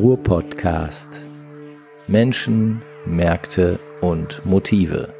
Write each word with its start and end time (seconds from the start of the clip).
Ruhr-Podcast. 0.00 1.26
Menschen, 2.06 2.80
Märkte 3.04 3.78
und 4.00 4.40
Motive. 4.46 5.12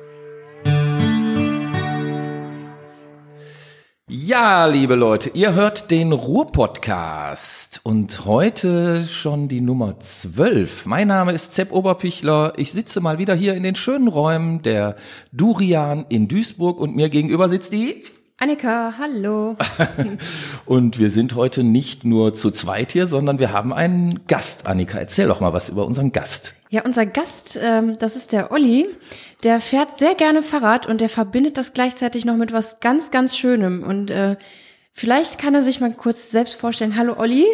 Ja, 4.08 4.64
liebe 4.64 4.94
Leute, 4.94 5.32
ihr 5.34 5.52
hört 5.52 5.90
den 5.90 6.12
Ruhr-Podcast 6.12 7.82
und 7.82 8.24
heute 8.24 9.04
schon 9.04 9.48
die 9.48 9.60
Nummer 9.60 10.00
12. 10.00 10.86
Mein 10.86 11.08
Name 11.08 11.32
ist 11.32 11.52
Zepp 11.52 11.72
Oberpichler. 11.72 12.54
Ich 12.56 12.72
sitze 12.72 13.02
mal 13.02 13.18
wieder 13.18 13.34
hier 13.34 13.52
in 13.52 13.62
den 13.62 13.74
schönen 13.74 14.08
Räumen 14.08 14.62
der 14.62 14.96
Durian 15.30 16.06
in 16.08 16.26
Duisburg 16.26 16.80
und 16.80 16.96
mir 16.96 17.10
gegenüber 17.10 17.50
sitzt 17.50 17.74
die 17.74 18.02
Annika, 18.42 18.94
hallo. 18.96 19.54
und 20.64 20.98
wir 20.98 21.10
sind 21.10 21.34
heute 21.34 21.62
nicht 21.62 22.06
nur 22.06 22.34
zu 22.34 22.50
zweit 22.50 22.90
hier, 22.92 23.06
sondern 23.06 23.38
wir 23.38 23.52
haben 23.52 23.70
einen 23.70 24.26
Gast. 24.28 24.66
Annika, 24.66 24.96
erzähl 24.96 25.28
doch 25.28 25.40
mal 25.40 25.52
was 25.52 25.68
über 25.68 25.84
unseren 25.84 26.10
Gast. 26.10 26.54
Ja, 26.70 26.82
unser 26.86 27.04
Gast, 27.04 27.58
ähm, 27.62 27.98
das 27.98 28.16
ist 28.16 28.32
der 28.32 28.50
Olli. 28.50 28.86
Der 29.42 29.60
fährt 29.60 29.98
sehr 29.98 30.14
gerne 30.14 30.42
Fahrrad 30.42 30.86
und 30.86 31.02
der 31.02 31.10
verbindet 31.10 31.58
das 31.58 31.74
gleichzeitig 31.74 32.24
noch 32.24 32.38
mit 32.38 32.50
was 32.50 32.80
ganz, 32.80 33.10
ganz 33.10 33.36
Schönem. 33.36 33.82
Und 33.82 34.10
äh, 34.10 34.36
vielleicht 34.94 35.38
kann 35.38 35.54
er 35.54 35.62
sich 35.62 35.82
mal 35.82 35.92
kurz 35.92 36.30
selbst 36.30 36.58
vorstellen. 36.58 36.96
Hallo 36.96 37.18
Olli. 37.18 37.44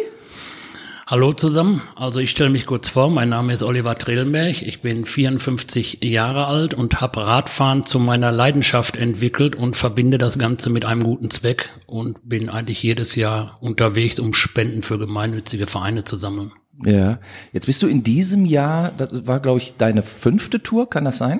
Hallo 1.09 1.31
zusammen, 1.31 1.81
also 1.95 2.19
ich 2.19 2.31
stelle 2.31 2.49
mich 2.49 2.65
kurz 2.65 2.89
vor, 2.89 3.09
mein 3.09 3.29
Name 3.29 3.53
ist 3.53 3.63
Oliver 3.63 3.97
Tredelberg, 3.97 4.61
ich 4.61 4.81
bin 4.81 5.05
54 5.05 5.99
Jahre 6.03 6.47
alt 6.47 6.73
und 6.73 6.99
habe 6.99 7.25
Radfahren 7.25 7.85
zu 7.85 7.97
meiner 7.97 8.33
Leidenschaft 8.33 8.97
entwickelt 8.97 9.55
und 9.55 9.77
verbinde 9.77 10.17
das 10.17 10.37
Ganze 10.37 10.69
mit 10.69 10.83
einem 10.83 11.05
guten 11.05 11.31
Zweck 11.31 11.69
und 11.85 12.27
bin 12.27 12.49
eigentlich 12.49 12.83
jedes 12.83 13.15
Jahr 13.15 13.57
unterwegs, 13.61 14.19
um 14.19 14.33
Spenden 14.33 14.83
für 14.83 14.99
gemeinnützige 14.99 15.65
Vereine 15.65 16.03
zu 16.03 16.17
sammeln. 16.17 16.51
Ja, 16.83 17.19
jetzt 17.53 17.67
bist 17.67 17.81
du 17.81 17.87
in 17.87 18.03
diesem 18.03 18.45
Jahr, 18.45 18.91
das 18.91 19.25
war 19.25 19.39
glaube 19.39 19.59
ich 19.59 19.77
deine 19.77 20.03
fünfte 20.03 20.61
Tour, 20.61 20.89
kann 20.89 21.05
das 21.05 21.19
sein? 21.19 21.39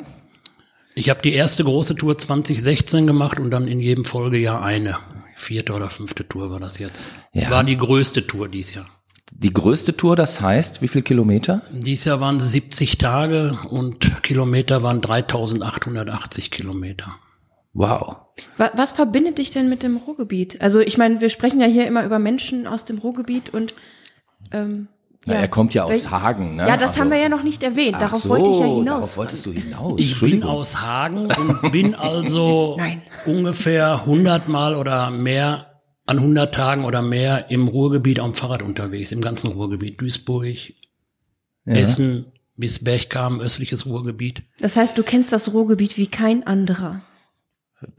Ich 0.95 1.09
habe 1.09 1.21
die 1.21 1.33
erste 1.33 1.65
große 1.65 1.95
Tour 1.95 2.17
2016 2.17 3.05
gemacht 3.05 3.37
und 3.37 3.51
dann 3.51 3.67
in 3.67 3.81
jedem 3.81 4.05
Folgejahr 4.05 4.63
eine. 4.63 4.97
Vierte 5.35 5.73
oder 5.73 5.89
fünfte 5.89 6.25
Tour 6.25 6.51
war 6.51 6.59
das 6.61 6.79
jetzt. 6.79 7.03
Ja. 7.33 7.51
War 7.51 7.65
die 7.65 7.77
größte 7.77 8.25
Tour 8.25 8.47
dieses 8.47 8.73
Jahr. 8.73 8.87
Die 9.39 9.53
größte 9.53 9.95
Tour, 9.95 10.15
das 10.15 10.41
heißt, 10.41 10.81
wie 10.81 10.87
viel 10.87 11.03
Kilometer? 11.03 11.61
Dies 11.71 12.05
Jahr 12.05 12.19
waren 12.19 12.37
es 12.37 12.51
70 12.51 12.97
Tage 12.97 13.55
und 13.69 14.23
Kilometer 14.23 14.81
waren 14.81 14.99
3880 14.99 16.49
Kilometer. 16.49 17.15
Wow. 17.73 18.15
Was, 18.57 18.71
was 18.75 18.91
verbindet 18.93 19.37
dich 19.37 19.51
denn 19.51 19.69
mit 19.69 19.83
dem 19.83 19.97
Ruhrgebiet? 19.97 20.59
Also 20.61 20.79
ich 20.79 20.97
meine, 20.97 21.21
wir 21.21 21.29
sprechen 21.29 21.61
ja 21.61 21.67
hier 21.67 21.85
immer 21.85 22.03
über 22.03 22.17
Menschen 22.17 22.65
aus 22.65 22.85
dem 22.85 22.97
Ruhrgebiet 22.97 23.51
und 23.51 23.75
ähm, 24.51 24.87
ja. 25.27 25.33
Na, 25.33 25.39
er 25.41 25.47
kommt 25.49 25.73
ja 25.75 25.83
aus 25.83 26.09
Hagen, 26.09 26.55
ne? 26.55 26.67
Ja, 26.67 26.77
das 26.77 26.91
also, 26.91 27.01
haben 27.01 27.11
wir 27.11 27.17
ja 27.17 27.29
noch 27.29 27.43
nicht 27.43 27.61
erwähnt. 27.61 28.01
Darauf 28.01 28.21
so, 28.21 28.29
wollte 28.29 28.49
ich 28.49 28.59
ja 28.59 28.65
hinaus. 28.65 28.85
Darauf 28.85 29.17
wolltest 29.17 29.45
du 29.45 29.51
hinaus. 29.51 29.99
Ich 29.99 30.19
bin 30.19 30.41
aus 30.41 30.81
Hagen 30.81 31.27
und 31.31 31.71
bin 31.71 31.93
also 31.93 32.77
ungefähr 33.25 33.99
100 33.99 34.47
Mal 34.47 34.75
oder 34.75 35.11
mehr 35.11 35.66
an 36.07 36.17
100 36.17 36.55
Tagen 36.55 36.85
oder 36.85 37.01
mehr 37.01 37.51
im 37.51 37.67
Ruhrgebiet 37.67 38.19
am 38.19 38.33
Fahrrad 38.33 38.61
unterwegs, 38.63 39.11
im 39.11 39.21
ganzen 39.21 39.51
Ruhrgebiet. 39.51 40.01
Duisburg, 40.01 40.73
ja. 41.65 41.73
Essen 41.73 42.25
bis 42.55 42.83
Bergkamen, 42.83 43.41
östliches 43.41 43.85
Ruhrgebiet. 43.85 44.41
Das 44.59 44.75
heißt, 44.75 44.97
du 44.97 45.03
kennst 45.03 45.31
das 45.31 45.53
Ruhrgebiet 45.53 45.97
wie 45.97 46.07
kein 46.07 46.47
anderer. 46.47 47.01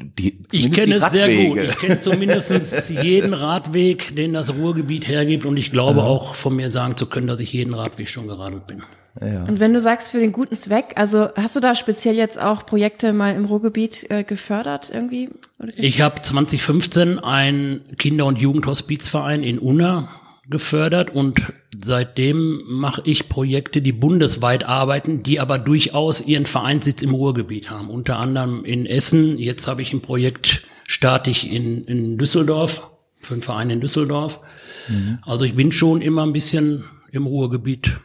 Die, 0.00 0.42
ich 0.50 0.72
kenne 0.72 0.96
es 0.96 1.10
sehr 1.12 1.32
gut. 1.32 1.58
Ich 1.58 1.76
kenne 1.76 2.00
zumindest 2.00 2.90
jeden 3.02 3.32
Radweg, 3.32 4.16
den 4.16 4.32
das 4.32 4.52
Ruhrgebiet 4.52 5.06
hergibt. 5.06 5.44
Und 5.44 5.56
ich 5.56 5.70
glaube 5.70 6.00
ja. 6.00 6.06
auch 6.06 6.34
von 6.34 6.56
mir 6.56 6.70
sagen 6.70 6.96
zu 6.96 7.06
können, 7.06 7.28
dass 7.28 7.38
ich 7.38 7.52
jeden 7.52 7.74
Radweg 7.74 8.08
schon 8.08 8.26
geradelt 8.26 8.66
bin. 8.66 8.82
Ja. 9.20 9.44
Und 9.44 9.60
wenn 9.60 9.72
du 9.72 9.80
sagst 9.80 10.10
für 10.10 10.18
den 10.18 10.32
guten 10.32 10.56
Zweck, 10.56 10.92
also 10.96 11.28
hast 11.36 11.56
du 11.56 11.60
da 11.60 11.74
speziell 11.74 12.14
jetzt 12.14 12.40
auch 12.40 12.66
Projekte 12.66 13.12
mal 13.12 13.34
im 13.34 13.44
Ruhrgebiet 13.46 14.10
äh, 14.10 14.24
gefördert 14.24 14.90
irgendwie? 14.92 15.30
Ich 15.76 16.00
habe 16.00 16.22
2015 16.22 17.18
einen 17.18 17.80
Kinder- 17.98 18.26
und 18.26 18.38
Jugendhospizverein 18.38 19.42
in 19.42 19.58
Unna 19.58 20.08
gefördert 20.48 21.14
und 21.14 21.42
seitdem 21.82 22.62
mache 22.66 23.02
ich 23.04 23.28
Projekte, 23.28 23.82
die 23.82 23.92
bundesweit 23.92 24.64
arbeiten, 24.64 25.22
die 25.22 25.40
aber 25.40 25.58
durchaus 25.58 26.26
ihren 26.26 26.46
Vereinssitz 26.46 27.02
im 27.02 27.12
Ruhrgebiet 27.12 27.70
haben. 27.70 27.90
Unter 27.90 28.18
anderem 28.18 28.64
in 28.64 28.86
Essen. 28.86 29.38
Jetzt 29.38 29.68
habe 29.68 29.82
ich 29.82 29.92
ein 29.92 30.00
Projekt 30.00 30.62
starte 30.88 31.30
ich 31.30 31.52
in, 31.52 31.84
in 31.84 32.18
Düsseldorf 32.18 32.90
für 33.14 33.34
einen 33.34 33.42
Verein 33.42 33.70
in 33.70 33.80
Düsseldorf. 33.80 34.40
Mhm. 34.88 35.18
Also 35.22 35.44
ich 35.44 35.54
bin 35.54 35.70
schon 35.70 36.00
immer 36.00 36.24
ein 36.24 36.32
bisschen 36.32 36.84
im 37.12 37.26
Ruhrgebiet 37.26 38.00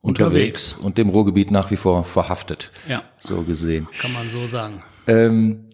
unterwegs. 0.00 0.72
unterwegs. 0.72 0.76
Und 0.76 0.98
dem 0.98 1.08
Ruhrgebiet 1.08 1.50
nach 1.50 1.70
wie 1.70 1.76
vor 1.76 2.04
verhaftet. 2.04 2.72
Ja. 2.88 3.02
So 3.18 3.42
gesehen. 3.42 3.88
Kann 4.00 4.12
man 4.12 4.28
so 4.30 4.46
sagen. 4.46 4.82
Ähm, 5.06 5.68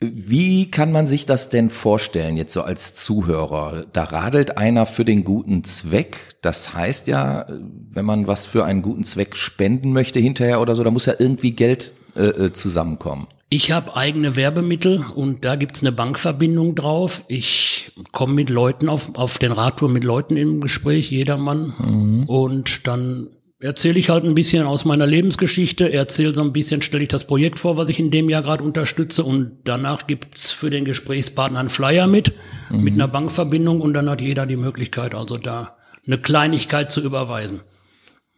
wie 0.00 0.70
kann 0.70 0.92
man 0.92 1.06
sich 1.06 1.24
das 1.24 1.48
denn 1.48 1.70
vorstellen, 1.70 2.36
jetzt 2.36 2.52
so 2.52 2.62
als 2.62 2.92
Zuhörer? 2.94 3.86
Da 3.92 4.04
radelt 4.04 4.58
einer 4.58 4.84
für 4.84 5.06
den 5.06 5.24
guten 5.24 5.64
Zweck. 5.64 6.36
Das 6.42 6.74
heißt 6.74 7.06
ja, 7.08 7.46
wenn 7.48 8.04
man 8.04 8.26
was 8.26 8.44
für 8.44 8.64
einen 8.64 8.82
guten 8.82 9.04
Zweck 9.04 9.36
spenden 9.36 9.92
möchte 9.92 10.20
hinterher 10.20 10.60
oder 10.60 10.76
so, 10.76 10.84
da 10.84 10.90
muss 10.90 11.06
ja 11.06 11.14
irgendwie 11.18 11.52
Geld 11.52 11.94
äh, 12.14 12.24
äh 12.24 12.52
zusammenkommen. 12.52 13.26
Ich 13.48 13.70
habe 13.70 13.96
eigene 13.96 14.34
Werbemittel 14.34 15.04
und 15.14 15.44
da 15.44 15.54
gibt's 15.54 15.80
eine 15.80 15.92
Bankverbindung 15.92 16.74
drauf. 16.74 17.22
Ich 17.28 17.92
komme 18.10 18.34
mit 18.34 18.50
Leuten 18.50 18.88
auf, 18.88 19.14
auf 19.14 19.38
den 19.38 19.52
Radtour 19.52 19.88
mit 19.88 20.02
Leuten 20.02 20.36
im 20.36 20.60
Gespräch, 20.60 21.10
jedermann. 21.10 21.72
Mhm. 21.78 22.24
Und 22.24 22.86
dann 22.88 23.30
erzähle 23.58 23.98
ich 23.98 24.10
halt 24.10 24.24
ein 24.24 24.34
bisschen 24.34 24.66
aus 24.66 24.84
meiner 24.84 25.06
Lebensgeschichte, 25.06 25.90
erzähle 25.92 26.34
so 26.34 26.42
ein 26.42 26.52
bisschen, 26.52 26.82
stelle 26.82 27.04
ich 27.04 27.08
das 27.08 27.26
Projekt 27.26 27.58
vor, 27.58 27.76
was 27.76 27.88
ich 27.88 27.98
in 27.98 28.10
dem 28.10 28.28
Jahr 28.28 28.42
gerade 28.42 28.62
unterstütze 28.62 29.24
und 29.24 29.58
danach 29.64 30.06
gibt's 30.06 30.50
für 30.50 30.70
den 30.70 30.84
Gesprächspartner 30.84 31.60
einen 31.60 31.70
Flyer 31.70 32.06
mit, 32.06 32.32
mhm. 32.70 32.84
mit 32.84 32.94
einer 32.94 33.08
Bankverbindung 33.08 33.80
und 33.80 33.94
dann 33.94 34.10
hat 34.10 34.20
jeder 34.20 34.46
die 34.46 34.56
Möglichkeit, 34.56 35.14
also 35.14 35.38
da 35.38 35.76
eine 36.06 36.18
Kleinigkeit 36.18 36.90
zu 36.90 37.00
überweisen. 37.00 37.60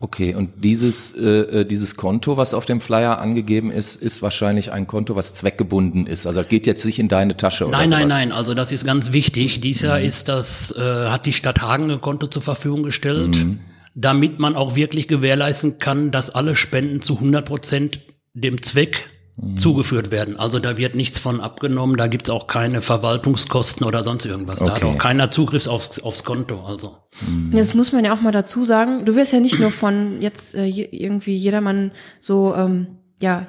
Okay, 0.00 0.36
und 0.36 0.62
dieses, 0.62 1.10
äh, 1.16 1.62
äh 1.62 1.64
dieses 1.64 1.96
Konto, 1.96 2.36
was 2.36 2.54
auf 2.54 2.66
dem 2.66 2.80
Flyer 2.80 3.18
angegeben 3.18 3.72
ist, 3.72 4.00
ist 4.00 4.22
wahrscheinlich 4.22 4.70
ein 4.70 4.86
Konto, 4.86 5.16
was 5.16 5.34
zweckgebunden 5.34 6.06
ist. 6.06 6.24
Also 6.24 6.44
geht 6.44 6.68
jetzt 6.68 6.84
nicht 6.84 7.00
in 7.00 7.08
deine 7.08 7.36
Tasche 7.36 7.66
oder 7.66 7.78
Nein, 7.78 7.90
nein, 7.90 8.06
nein. 8.06 8.30
Also 8.30 8.54
das 8.54 8.70
ist 8.70 8.86
ganz 8.86 9.10
wichtig. 9.10 9.60
Dies 9.60 9.80
Jahr 9.82 9.98
mhm. 9.98 10.04
ist 10.04 10.28
das, 10.28 10.70
äh, 10.70 11.08
hat 11.08 11.26
die 11.26 11.32
Stadt 11.32 11.62
Hagen 11.62 11.90
ein 11.90 12.00
Konto 12.00 12.28
zur 12.28 12.42
Verfügung 12.42 12.84
gestellt. 12.84 13.34
Mhm 13.34 13.58
damit 14.00 14.38
man 14.38 14.54
auch 14.54 14.76
wirklich 14.76 15.08
gewährleisten 15.08 15.80
kann, 15.80 16.12
dass 16.12 16.30
alle 16.30 16.54
Spenden 16.54 17.02
zu 17.02 17.14
100 17.14 17.44
Prozent 17.44 18.00
dem 18.32 18.62
Zweck 18.62 19.08
mhm. 19.36 19.56
zugeführt 19.56 20.12
werden. 20.12 20.38
Also 20.38 20.60
da 20.60 20.76
wird 20.76 20.94
nichts 20.94 21.18
von 21.18 21.40
abgenommen, 21.40 21.96
da 21.96 22.06
gibt's 22.06 22.30
auch 22.30 22.46
keine 22.46 22.80
Verwaltungskosten 22.80 23.84
oder 23.84 24.04
sonst 24.04 24.24
irgendwas. 24.24 24.62
Okay. 24.62 24.70
Da 24.70 24.76
hat 24.76 24.84
auch 24.84 24.98
keiner 24.98 25.32
Zugriff 25.32 25.66
aufs, 25.66 25.98
aufs 25.98 26.22
Konto. 26.22 26.64
Also. 26.64 26.96
Mhm. 27.26 27.50
Das 27.56 27.74
muss 27.74 27.90
man 27.90 28.04
ja 28.04 28.14
auch 28.14 28.20
mal 28.20 28.30
dazu 28.30 28.64
sagen. 28.64 29.04
Du 29.04 29.16
wirst 29.16 29.32
ja 29.32 29.40
nicht 29.40 29.58
nur 29.58 29.72
von 29.72 30.22
jetzt 30.22 30.54
äh, 30.54 30.66
irgendwie 30.66 31.36
jedermann 31.36 31.90
so, 32.20 32.54
ähm, 32.54 32.98
ja, 33.20 33.46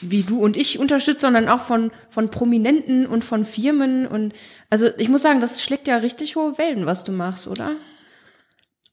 wie 0.00 0.22
du 0.22 0.40
und 0.40 0.56
ich 0.56 0.78
unterstützt, 0.78 1.22
sondern 1.22 1.48
auch 1.48 1.60
von, 1.60 1.90
von 2.08 2.30
Prominenten 2.30 3.06
und 3.06 3.24
von 3.24 3.44
Firmen. 3.44 4.06
Und 4.06 4.32
also 4.70 4.86
ich 4.96 5.08
muss 5.08 5.22
sagen, 5.22 5.40
das 5.40 5.60
schlägt 5.60 5.88
ja 5.88 5.96
richtig 5.96 6.36
hohe 6.36 6.56
Wellen, 6.56 6.86
was 6.86 7.02
du 7.02 7.10
machst, 7.10 7.48
oder? 7.48 7.72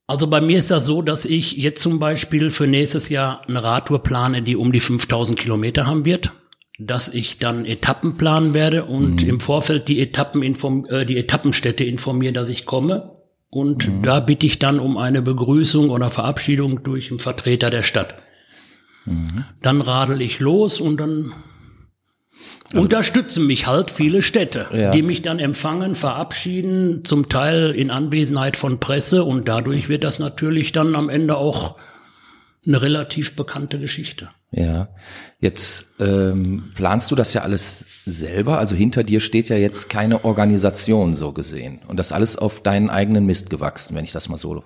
Also 0.07 0.27
bei 0.27 0.39
mir 0.39 0.59
ist 0.59 0.69
das 0.69 0.85
so, 0.85 1.01
dass 1.01 1.25
ich 1.25 1.57
jetzt 1.57 1.81
zum 1.81 1.99
Beispiel 1.99 2.51
für 2.51 2.67
nächstes 2.67 3.09
Jahr 3.09 3.41
eine 3.47 3.63
Radtour 3.63 4.03
plane, 4.03 4.43
die 4.43 4.55
um 4.55 4.71
die 4.71 4.79
5000 4.79 5.39
Kilometer 5.39 5.87
haben 5.87 6.05
wird, 6.05 6.31
dass 6.77 7.13
ich 7.13 7.39
dann 7.39 7.65
Etappen 7.65 8.17
planen 8.17 8.53
werde 8.53 8.85
und 8.85 9.23
mhm. 9.23 9.29
im 9.29 9.39
Vorfeld 9.39 9.87
die 9.87 9.99
Etappen 9.99 10.43
inform 10.43 10.85
äh, 10.89 11.05
die 11.05 11.17
Etappenstädte 11.17 11.83
informiere, 11.83 12.33
dass 12.33 12.49
ich 12.49 12.65
komme. 12.65 13.15
Und 13.49 13.87
mhm. 13.87 14.03
da 14.03 14.19
bitte 14.19 14.45
ich 14.45 14.59
dann 14.59 14.79
um 14.79 14.97
eine 14.97 15.21
Begrüßung 15.21 15.89
oder 15.89 16.11
Verabschiedung 16.11 16.83
durch 16.83 17.09
einen 17.09 17.19
Vertreter 17.19 17.69
der 17.69 17.83
Stadt. 17.83 18.15
Mhm. 19.05 19.45
Dann 19.61 19.81
radel 19.81 20.21
ich 20.21 20.39
los 20.39 20.79
und 20.79 20.97
dann 20.97 21.33
also, 22.65 22.81
unterstützen 22.81 23.47
mich 23.47 23.67
halt 23.67 23.91
viele 23.91 24.21
Städte, 24.21 24.67
ja. 24.73 24.91
die 24.91 25.01
mich 25.01 25.21
dann 25.21 25.39
empfangen, 25.39 25.95
verabschieden, 25.95 27.05
zum 27.05 27.29
Teil 27.29 27.71
in 27.71 27.91
Anwesenheit 27.91 28.57
von 28.57 28.79
Presse 28.79 29.23
und 29.23 29.47
dadurch 29.47 29.87
wird 29.89 30.03
das 30.03 30.19
natürlich 30.19 30.71
dann 30.71 30.95
am 30.95 31.09
Ende 31.09 31.37
auch 31.37 31.77
eine 32.65 32.81
relativ 32.81 33.35
bekannte 33.35 33.79
Geschichte. 33.79 34.29
Ja, 34.51 34.87
jetzt 35.39 35.95
ähm, 35.99 36.71
planst 36.75 37.11
du 37.11 37.15
das 37.15 37.33
ja 37.33 37.41
alles 37.41 37.85
selber, 38.05 38.57
also 38.57 38.75
hinter 38.75 39.03
dir 39.03 39.19
steht 39.19 39.49
ja 39.49 39.57
jetzt 39.57 39.89
keine 39.89 40.23
Organisation 40.23 41.13
so 41.13 41.33
gesehen 41.33 41.81
und 41.87 41.99
das 41.99 42.11
alles 42.11 42.37
auf 42.37 42.61
deinen 42.61 42.89
eigenen 42.89 43.25
Mist 43.25 43.49
gewachsen, 43.49 43.95
wenn 43.95 44.05
ich 44.05 44.11
das 44.11 44.29
mal 44.29 44.37
so 44.37 44.63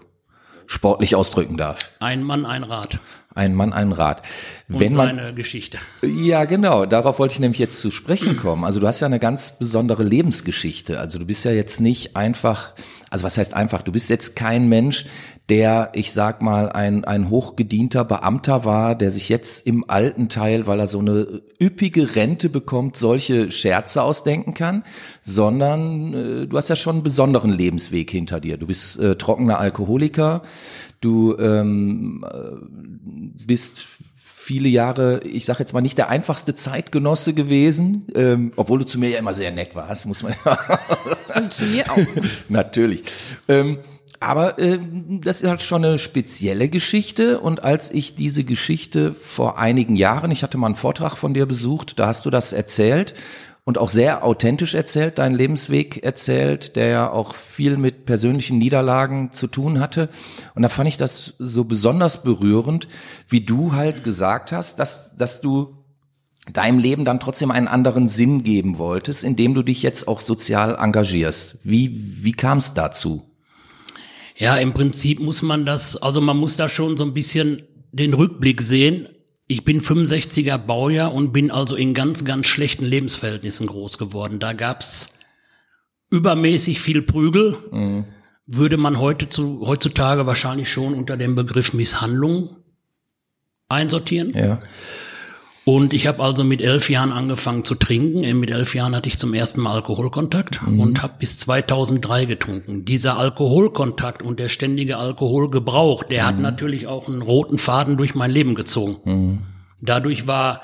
sportlich 0.70 1.16
ausdrücken 1.16 1.58
darf. 1.58 1.90
Ein 2.00 2.24
Mann, 2.24 2.46
ein 2.46 2.64
Rad. 2.64 3.00
Ein 3.34 3.56
Mann, 3.56 3.74
ein 3.74 3.92
Rad. 3.92 4.22
Und 4.70 4.80
Wenn 4.80 4.94
man, 4.94 5.18
seine 5.18 5.34
Geschichte. 5.34 5.80
ja, 6.04 6.46
genau. 6.46 6.86
Darauf 6.86 7.18
wollte 7.18 7.34
ich 7.34 7.40
nämlich 7.40 7.60
jetzt 7.60 7.80
zu 7.80 7.90
sprechen 7.90 8.38
kommen. 8.38 8.64
Also 8.64 8.80
du 8.80 8.88
hast 8.88 9.00
ja 9.00 9.08
eine 9.08 9.20
ganz 9.20 9.58
besondere 9.58 10.04
Lebensgeschichte. 10.04 11.00
Also 11.00 11.18
du 11.18 11.26
bist 11.26 11.44
ja 11.44 11.52
jetzt 11.52 11.82
nicht 11.82 12.16
einfach, 12.16 12.74
also 13.10 13.26
was 13.26 13.38
heißt 13.38 13.56
einfach? 13.56 13.82
Du 13.82 13.92
bist 13.92 14.12
jetzt 14.12 14.36
kein 14.36 14.70
Mensch, 14.70 15.08
der, 15.50 15.92
ich 15.94 16.12
sag 16.12 16.42
mal, 16.42 16.70
ein, 16.72 17.04
ein 17.06 17.30
hochgedienter 17.30 18.06
Beamter 18.06 18.66
war, 18.66 18.96
der 18.96 19.12
sich 19.12 19.30
jetzt 19.30 19.66
im 19.66 19.90
alten 19.90 20.30
Teil, 20.30 20.68
weil 20.68 20.80
er 20.80 20.88
so 20.88 21.00
eine 21.00 21.42
üppige 21.60 22.16
Rente 22.16 22.50
bekommt, 22.50 22.98
solche 22.98 23.52
Scherze 23.52 24.04
ausdenken 24.04 24.54
kann, 24.54 24.84
sondern 25.22 26.14
äh, 26.14 26.48
du 26.48 26.56
hast 26.56 26.70
ja 26.70 26.76
schon 26.76 26.98
einen 26.98 27.04
besonderen 27.04 27.52
Lebensweg 27.52 28.12
hinter 28.12 28.40
dir. 28.40 28.58
Du 28.58 28.68
bist 28.68 29.00
äh, 29.00 29.16
trockener 29.16 29.60
Alkoholiker, 29.60 30.44
du 31.02 31.36
ähm, 31.38 32.24
äh, 32.32 33.46
bist 33.46 33.88
viele 34.50 34.70
Jahre, 34.70 35.22
ich 35.24 35.46
sage 35.46 35.60
jetzt 35.60 35.74
mal 35.74 35.82
nicht 35.82 35.98
der 35.98 36.10
einfachste 36.10 36.56
Zeitgenosse 36.56 37.34
gewesen, 37.34 38.08
ähm, 38.16 38.52
obwohl 38.56 38.80
du 38.80 38.86
zu 38.86 38.98
mir 38.98 39.10
ja 39.10 39.20
immer 39.20 39.34
sehr 39.34 39.52
nett 39.52 39.76
warst, 39.76 40.06
muss 40.08 40.24
man 40.24 40.34
ja 40.44 40.80
Und 41.36 41.54
zu 41.54 41.66
mir 41.66 41.90
auch. 41.92 41.98
Natürlich. 42.50 43.04
Ähm, 43.48 43.78
aber 44.20 44.60
ähm, 44.60 45.22
das 45.24 45.42
ist 45.42 45.50
halt 45.50 45.62
schon 45.62 45.86
eine 45.86 46.00
spezielle 46.00 46.70
Geschichte. 46.70 47.40
Und 47.40 47.64
als 47.64 47.92
ich 47.92 48.16
diese 48.16 48.44
Geschichte 48.44 49.14
vor 49.14 49.58
einigen 49.58 49.96
Jahren, 49.96 50.32
ich 50.32 50.44
hatte 50.44 50.58
mal 50.58 50.68
einen 50.68 50.76
Vortrag 50.76 51.16
von 51.16 51.34
dir 51.34 51.46
besucht, 51.46 52.00
da 52.00 52.08
hast 52.08 52.26
du 52.26 52.30
das 52.30 52.52
erzählt 52.52 53.14
und 53.64 53.78
auch 53.78 53.90
sehr 53.90 54.26
authentisch 54.26 54.74
erzählt, 54.74 55.20
deinen 55.20 55.36
Lebensweg 55.36 56.04
erzählt, 56.04 56.76
der 56.76 56.88
ja 56.88 57.12
auch 57.12 57.34
viel 57.34 57.78
mit 57.78 58.06
persönlichen 58.06 58.58
Niederlagen 58.58 59.32
zu 59.32 59.48
tun 59.48 59.80
hatte. 59.80 60.10
Und 60.56 60.64
da 60.64 60.70
fand 60.70 60.90
ich 60.90 60.98
das 60.98 61.36
so 61.40 61.64
besonders 61.66 62.24
berührend, 62.24 62.88
wie 63.28 63.42
du 63.42 63.74
halt 63.74 64.04
gesagt 64.04 64.52
hast, 64.52 64.80
dass, 64.80 65.16
dass 65.16 65.42
du 65.42 65.78
deinem 66.52 66.80
Leben 66.80 67.06
dann 67.06 67.20
trotzdem 67.20 67.52
einen 67.52 67.68
anderen 67.68 68.08
Sinn 68.08 68.44
geben 68.44 68.80
wolltest, 68.80 69.24
indem 69.24 69.54
du 69.54 69.62
dich 69.62 69.84
jetzt 69.84 70.08
auch 70.08 70.20
sozial 70.22 70.76
engagierst. 70.80 71.60
Wie, 71.64 72.24
wie 72.24 72.32
kam 72.32 72.58
es 72.58 72.74
dazu? 72.74 73.29
Ja, 74.40 74.56
im 74.56 74.74
Prinzip 74.74 75.20
muss 75.20 75.42
man 75.42 75.66
das, 75.66 75.98
also 75.98 76.22
man 76.22 76.38
muss 76.38 76.56
da 76.56 76.70
schon 76.70 76.96
so 76.96 77.04
ein 77.04 77.14
bisschen 77.14 77.62
den 77.92 78.14
Rückblick 78.14 78.62
sehen. 78.62 79.10
Ich 79.48 79.66
bin 79.66 79.82
65er 79.82 80.58
Baujahr 80.58 81.14
und 81.14 81.34
bin 81.34 81.52
also 81.52 81.76
in 81.76 81.94
ganz, 81.94 82.24
ganz 82.24 82.48
schlechten 82.48 82.86
Lebensverhältnissen 82.86 83.68
groß 83.68 83.98
geworden. 83.98 84.40
Da 84.40 84.54
gab's 84.54 85.20
übermäßig 86.10 86.80
viel 86.80 87.02
Prügel. 87.02 87.58
Würde 88.46 88.78
man 88.78 89.00
heute 89.00 89.28
zu, 89.28 89.64
heutzutage 89.66 90.26
wahrscheinlich 90.26 90.72
schon 90.72 90.94
unter 90.94 91.18
dem 91.18 91.36
Begriff 91.36 91.74
Misshandlung 91.74 92.58
einsortieren. 93.68 94.34
Ja. 94.36 94.62
Und 95.70 95.94
ich 95.94 96.08
habe 96.08 96.24
also 96.24 96.44
mit 96.44 96.62
elf 96.62 96.90
Jahren 96.90 97.12
angefangen 97.12 97.64
zu 97.64 97.76
trinken. 97.76 98.24
Äh, 98.24 98.34
Mit 98.34 98.50
elf 98.50 98.74
Jahren 98.74 98.96
hatte 98.96 99.08
ich 99.08 99.20
zum 99.20 99.36
ersten 99.36 99.62
Mal 99.62 99.74
Alkoholkontakt 99.74 100.62
und 100.66 101.04
habe 101.04 101.14
bis 101.20 101.38
2003 101.38 102.26
getrunken. 102.26 102.86
Dieser 102.86 103.20
Alkoholkontakt 103.20 104.24
und 104.24 104.40
der 104.40 104.50
ständige 104.50 104.98
Alkoholgebrauch, 104.98 106.02
der 106.06 106.26
hat 106.26 106.40
natürlich 106.40 106.88
auch 106.88 107.08
einen 107.08 107.22
roten 107.22 107.60
Faden 107.60 107.98
durch 107.98 108.16
mein 108.16 108.32
Leben 108.32 108.56
gezogen. 108.56 109.46
Dadurch 109.80 110.26
war 110.26 110.64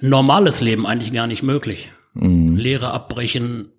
normales 0.00 0.60
Leben 0.60 0.86
eigentlich 0.86 1.12
gar 1.12 1.26
nicht 1.26 1.42
möglich. 1.42 1.90
Lehre 2.56 2.92
abbrechen, 2.92 3.72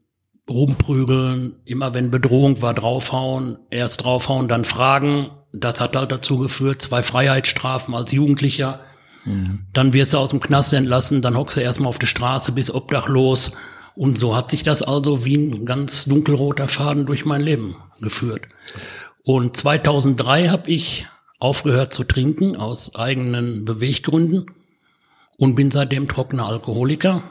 rumprügeln, 0.50 1.56
immer 1.64 1.94
wenn 1.94 2.12
Bedrohung 2.12 2.62
war, 2.62 2.74
draufhauen, 2.74 3.60
erst 3.70 4.04
draufhauen, 4.04 4.50
dann 4.50 4.66
fragen. 4.66 5.30
Das 5.54 5.80
hat 5.80 5.96
halt 5.96 6.12
dazu 6.12 6.38
geführt, 6.38 6.82
zwei 6.82 7.02
Freiheitsstrafen 7.02 7.96
als 7.96 8.12
Jugendlicher. 8.12 8.82
Dann 9.74 9.94
wirst 9.94 10.14
du 10.14 10.18
aus 10.18 10.30
dem 10.30 10.40
Knast 10.40 10.74
entlassen, 10.74 11.22
dann 11.22 11.38
hockst 11.38 11.58
du 11.58 11.62
erstmal 11.62 11.90
auf 11.90 12.00
der 12.00 12.08
Straße, 12.08 12.52
bist 12.52 12.74
obdachlos. 12.74 13.52
Und 13.96 14.18
so 14.18 14.36
hat 14.36 14.52
sich 14.52 14.64
das 14.64 14.82
also 14.82 15.26
wie 15.26 15.36
ein 15.36 15.66
ganz 15.66 16.06
dunkelroter 16.06 16.68
Faden 16.68 17.06
durch 17.06 17.26
mein 17.26 17.42
Leben 17.42 17.78
geführt. 18.02 18.44
Und 19.24 19.58
2003 19.58 20.50
habe 20.50 20.70
ich 20.70 21.08
aufgehört 21.40 21.94
zu 21.94 22.04
trinken 22.04 22.56
aus 22.56 22.96
eigenen 22.96 23.66
Beweggründen 23.66 24.46
und 25.38 25.56
bin 25.56 25.72
seitdem 25.72 26.08
trockener 26.08 26.46
Alkoholiker. 26.46 27.24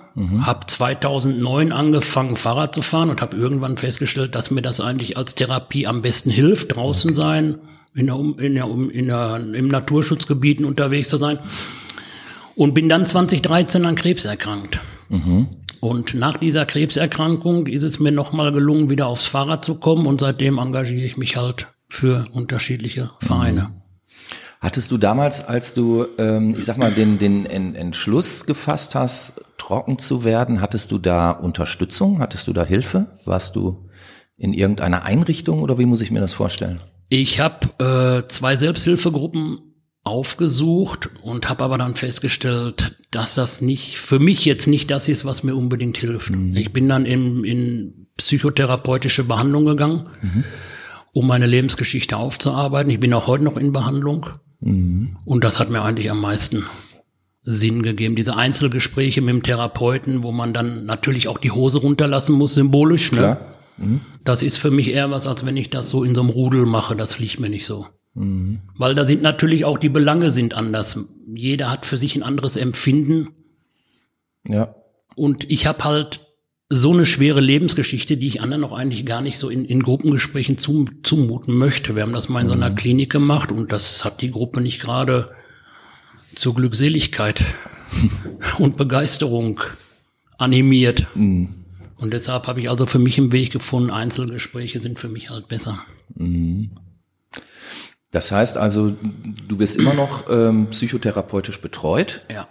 Hab 0.42 0.70
2009 0.70 1.72
angefangen 1.72 2.36
Fahrrad 2.36 2.74
zu 2.74 2.82
fahren 2.82 3.10
und 3.10 3.20
habe 3.20 3.36
irgendwann 3.36 3.78
festgestellt, 3.78 4.34
dass 4.34 4.50
mir 4.50 4.62
das 4.62 4.80
eigentlich 4.80 5.16
als 5.16 5.34
Therapie 5.34 5.86
am 5.86 6.02
besten 6.02 6.30
hilft, 6.30 6.76
draußen 6.76 7.14
sein, 7.14 7.58
in 7.94 8.06
der, 8.06 8.16
in 8.38 8.54
der, 8.54 8.66
in 8.66 9.06
der, 9.06 9.36
im 9.54 9.68
Naturschutzgebieten 9.68 10.64
unterwegs 10.64 11.08
zu 11.08 11.16
sein. 11.16 11.38
Und 12.56 12.74
bin 12.74 12.88
dann 12.88 13.04
2013 13.06 13.84
an 13.84 13.94
Krebs 13.96 14.24
erkrankt. 14.24 14.80
Und 15.80 16.14
nach 16.14 16.38
dieser 16.38 16.64
Krebserkrankung 16.66 17.66
ist 17.66 17.82
es 17.82 18.00
mir 18.00 18.12
nochmal 18.12 18.52
gelungen, 18.52 18.90
wieder 18.90 19.06
aufs 19.06 19.26
Fahrrad 19.26 19.64
zu 19.64 19.74
kommen 19.76 20.06
und 20.06 20.20
seitdem 20.20 20.58
engagiere 20.58 21.04
ich 21.04 21.16
mich 21.16 21.36
halt 21.36 21.66
für 21.88 22.26
unterschiedliche 22.32 23.10
Vereine. 23.20 23.70
Hattest 24.60 24.90
du 24.90 24.96
damals, 24.96 25.44
als 25.46 25.74
du, 25.74 26.06
ähm, 26.16 26.54
ich 26.58 26.64
sag 26.64 26.78
mal, 26.78 26.90
den, 26.92 27.18
den 27.18 27.44
En- 27.44 27.74
Entschluss 27.74 28.46
gefasst 28.46 28.94
hast, 28.94 29.42
trocken 29.58 29.98
zu 29.98 30.24
werden, 30.24 30.62
hattest 30.62 30.90
du 30.90 30.98
da 30.98 31.32
Unterstützung? 31.32 32.18
Hattest 32.20 32.48
du 32.48 32.54
da 32.54 32.64
Hilfe? 32.64 33.18
Warst 33.26 33.56
du 33.56 33.90
in 34.38 34.54
irgendeiner 34.54 35.04
Einrichtung 35.04 35.60
oder 35.60 35.78
wie 35.78 35.84
muss 35.86 36.00
ich 36.00 36.10
mir 36.10 36.20
das 36.20 36.32
vorstellen? 36.32 36.80
Ich 37.10 37.40
habe 37.40 38.22
äh, 38.24 38.28
zwei 38.28 38.56
Selbsthilfegruppen 38.56 39.73
aufgesucht 40.04 41.08
und 41.22 41.48
habe 41.48 41.64
aber 41.64 41.78
dann 41.78 41.96
festgestellt, 41.96 42.96
dass 43.10 43.34
das 43.34 43.62
nicht 43.62 43.96
für 43.96 44.18
mich 44.18 44.44
jetzt 44.44 44.66
nicht 44.66 44.90
das 44.90 45.08
ist, 45.08 45.24
was 45.24 45.42
mir 45.42 45.54
unbedingt 45.56 45.96
hilft. 45.96 46.30
Ich 46.54 46.72
bin 46.72 46.88
dann 46.88 47.06
in, 47.06 47.42
in 47.44 48.06
psychotherapeutische 48.18 49.24
Behandlung 49.24 49.64
gegangen, 49.64 50.08
um 51.12 51.26
meine 51.26 51.46
Lebensgeschichte 51.46 52.16
aufzuarbeiten. 52.18 52.90
Ich 52.90 53.00
bin 53.00 53.14
auch 53.14 53.26
heute 53.26 53.44
noch 53.44 53.56
in 53.56 53.72
Behandlung 53.72 54.26
und 55.24 55.44
das 55.44 55.58
hat 55.58 55.70
mir 55.70 55.82
eigentlich 55.82 56.10
am 56.10 56.20
meisten 56.20 56.64
Sinn 57.42 57.82
gegeben. 57.82 58.14
Diese 58.16 58.36
Einzelgespräche 58.36 59.20
mit 59.20 59.30
dem 59.30 59.42
Therapeuten, 59.42 60.22
wo 60.22 60.32
man 60.32 60.52
dann 60.54 60.84
natürlich 60.86 61.28
auch 61.28 61.38
die 61.38 61.50
Hose 61.50 61.78
runterlassen 61.78 62.34
muss, 62.34 62.54
symbolisch. 62.54 63.10
Ne? 63.12 63.18
Klar. 63.18 63.40
Das 64.24 64.42
ist 64.42 64.56
für 64.58 64.70
mich 64.70 64.88
eher 64.88 65.10
was, 65.10 65.26
als 65.26 65.44
wenn 65.44 65.56
ich 65.56 65.68
das 65.68 65.90
so 65.90 66.04
in 66.04 66.14
so 66.14 66.20
einem 66.20 66.30
Rudel 66.30 66.64
mache. 66.66 66.94
Das 66.94 67.18
liegt 67.18 67.40
mir 67.40 67.50
nicht 67.50 67.66
so. 67.66 67.86
Weil 68.76 68.94
da 68.94 69.04
sind 69.04 69.22
natürlich 69.22 69.64
auch 69.64 69.78
die 69.78 69.88
Belange 69.88 70.30
sind 70.30 70.54
anders. 70.54 70.98
Jeder 71.34 71.70
hat 71.70 71.86
für 71.86 71.96
sich 71.96 72.14
ein 72.16 72.22
anderes 72.22 72.56
Empfinden. 72.56 73.30
Ja. 74.46 74.74
Und 75.16 75.50
ich 75.50 75.66
habe 75.66 75.84
halt 75.84 76.20
so 76.68 76.92
eine 76.92 77.06
schwere 77.06 77.40
Lebensgeschichte, 77.40 78.16
die 78.16 78.26
ich 78.26 78.40
anderen 78.40 78.64
auch 78.64 78.72
eigentlich 78.72 79.04
gar 79.06 79.20
nicht 79.20 79.38
so 79.38 79.48
in, 79.48 79.64
in 79.64 79.82
Gruppengesprächen 79.82 80.58
zum, 80.58 81.02
zumuten 81.02 81.56
möchte. 81.56 81.94
Wir 81.94 82.02
haben 82.02 82.12
das 82.12 82.28
mal 82.28 82.40
in 82.40 82.48
so 82.48 82.54
einer 82.54 82.70
Klinik 82.70 83.10
gemacht 83.10 83.52
und 83.52 83.70
das 83.70 84.04
hat 84.04 84.22
die 84.22 84.30
Gruppe 84.30 84.60
nicht 84.60 84.80
gerade 84.80 85.30
zur 86.34 86.54
Glückseligkeit 86.54 87.44
und 88.58 88.76
Begeisterung 88.76 89.60
animiert. 90.38 91.06
Und 91.98 92.12
deshalb 92.12 92.46
habe 92.46 92.60
ich 92.60 92.70
also 92.70 92.86
für 92.86 92.98
mich 92.98 93.18
einen 93.18 93.32
Weg 93.32 93.52
gefunden, 93.52 93.90
Einzelgespräche 93.90 94.80
sind 94.80 94.98
für 94.98 95.08
mich 95.08 95.30
halt 95.30 95.48
besser. 95.48 95.78
Das 98.14 98.30
heißt 98.32 98.56
also, 98.56 98.92
du 99.48 99.58
wirst 99.58 99.76
immer 99.76 99.92
noch 99.92 100.24
ähm, 100.30 100.68
psychotherapeutisch 100.70 101.60
betreut 101.60 102.22
Ja. 102.32 102.46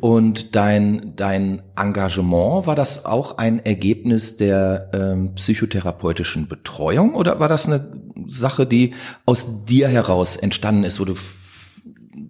und 0.00 0.56
dein, 0.56 1.12
dein 1.16 1.62
Engagement, 1.76 2.66
war 2.66 2.74
das 2.74 3.04
auch 3.06 3.38
ein 3.38 3.64
Ergebnis 3.64 4.36
der 4.36 4.90
ähm, 4.92 5.34
psychotherapeutischen 5.36 6.48
Betreuung 6.48 7.14
oder 7.14 7.38
war 7.38 7.48
das 7.48 7.66
eine 7.66 7.92
Sache, 8.26 8.66
die 8.66 8.94
aus 9.24 9.64
dir 9.64 9.86
heraus 9.88 10.36
entstanden 10.36 10.82
ist, 10.84 10.98
wo 11.00 11.04
du 11.04 11.14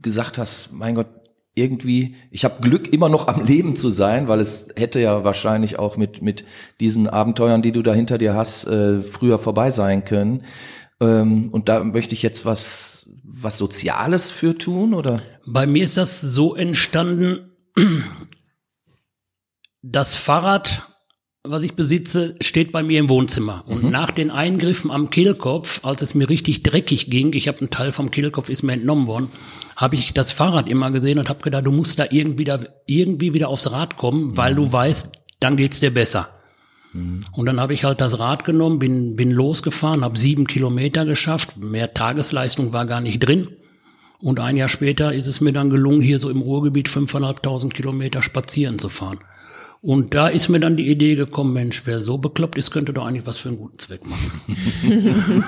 gesagt 0.03 0.37
hast, 0.39 0.71
mein 0.73 0.95
Gott, 0.95 1.07
irgendwie, 1.55 2.15
ich 2.31 2.45
habe 2.45 2.61
Glück, 2.61 2.93
immer 2.93 3.09
noch 3.09 3.27
am 3.29 3.45
Leben 3.45 3.75
zu 3.75 3.91
sein, 3.91 4.29
weil 4.29 4.41
es 4.41 4.69
hätte 4.77 5.01
ja 5.01 5.25
wahrscheinlich 5.25 5.79
auch 5.79 5.97
mit, 5.97 6.23
mit 6.23 6.45
diesen 6.81 7.09
Abenteuern, 7.09 7.63
die 7.63 7.73
du 7.73 7.83
da 7.83 7.93
hinter 7.95 8.17
dir 8.19 8.35
hast, 8.35 8.67
äh, 8.67 9.01
früher 9.03 9.39
vorbei 9.41 9.71
sein 9.71 10.05
können. 10.05 10.45
Ähm, 11.01 11.51
und 11.51 11.69
da 11.69 11.85
möchte 11.85 12.15
ich 12.15 12.23
jetzt 12.23 12.45
was, 12.45 13.07
was 13.23 13.59
Soziales 13.59 14.31
für 14.31 14.57
tun, 14.57 14.95
oder? 14.95 15.23
Bei 15.47 15.67
mir 15.67 15.85
ist 15.85 15.97
das 15.97 16.21
so 16.21 16.55
entstanden, 16.55 17.53
das 19.83 20.17
Fahrrad, 20.17 20.83
was 21.45 21.63
ich 21.63 21.75
besitze, 21.75 22.35
steht 22.41 22.73
bei 22.73 22.83
mir 22.83 22.99
im 22.99 23.09
Wohnzimmer. 23.09 23.65
Und 23.67 23.91
nach 23.91 24.11
den 24.11 24.31
Eingriffen 24.31 24.91
am 24.91 25.11
Kehlkopf, 25.11 25.85
als 25.85 26.03
es 26.03 26.15
mir 26.15 26.29
richtig 26.29 26.63
dreckig 26.63 27.11
ging, 27.11 27.33
ich 27.33 27.49
habe 27.49 27.61
einen 27.61 27.71
Teil 27.71 27.93
vom 27.93 28.11
Kehlkopf 28.11 28.49
ist 28.49 28.63
mir 28.63 28.73
entnommen 28.73 29.07
worden, 29.07 29.31
habe 29.77 29.95
ich 29.95 30.13
das 30.13 30.33
Fahrrad 30.33 30.69
immer 30.69 30.91
gesehen 30.91 31.19
und 31.19 31.29
habe 31.29 31.43
gedacht, 31.43 31.65
du 31.65 31.73
musst 31.73 31.99
da 31.99 32.07
irgendwie, 32.11 32.45
da 32.45 32.61
irgendwie 32.87 33.33
wieder 33.35 33.49
aufs 33.49 33.71
Rad 33.71 33.97
kommen, 33.97 34.37
weil 34.37 34.55
du 34.55 34.71
weißt, 34.71 35.13
dann 35.41 35.57
geht's 35.57 35.81
dir 35.81 35.95
besser. 35.95 36.29
Und 36.95 37.47
dann 37.47 37.61
habe 37.61 37.75
ich 37.75 37.85
halt 37.85 38.01
das 38.01 38.19
Rad 38.19 38.45
genommen, 38.45 38.79
bin, 38.79 39.15
bin 39.15 39.31
losgefahren, 39.31 40.05
habe 40.05 40.19
sieben 40.19 40.47
Kilometer 40.47 41.05
geschafft, 41.05 41.57
mehr 41.57 41.93
Tagesleistung 41.93 42.73
war 42.73 42.87
gar 42.87 43.01
nicht 43.01 43.21
drin. 43.21 43.49
Und 44.21 44.41
ein 44.41 44.57
Jahr 44.57 44.69
später 44.69 45.15
ist 45.15 45.27
es 45.27 45.41
mir 45.41 45.53
dann 45.53 45.71
gelungen, 45.71 46.01
hier 46.01 46.19
so 46.19 46.29
im 46.29 46.41
Ruhrgebiet 46.41 46.89
5.500 46.89 47.73
Kilometer 47.73 48.23
spazieren 48.23 48.79
zu 48.79 48.89
fahren. 48.89 49.21
Und 49.81 50.13
da 50.15 50.27
ist 50.27 50.49
mir 50.49 50.59
dann 50.59 50.77
die 50.77 50.89
Idee 50.89 51.15
gekommen, 51.15 51.53
Mensch, 51.53 51.83
wer 51.85 52.01
so 52.01 52.19
bekloppt 52.19 52.59
ist, 52.59 52.73
könnte 52.73 52.93
doch 52.93 53.07
eigentlich 53.07 53.27
was 53.27 53.39
für 53.39 53.51
einen 53.51 53.59
guten 53.59 53.79
Zweck 53.79 54.01
machen. 54.05 55.45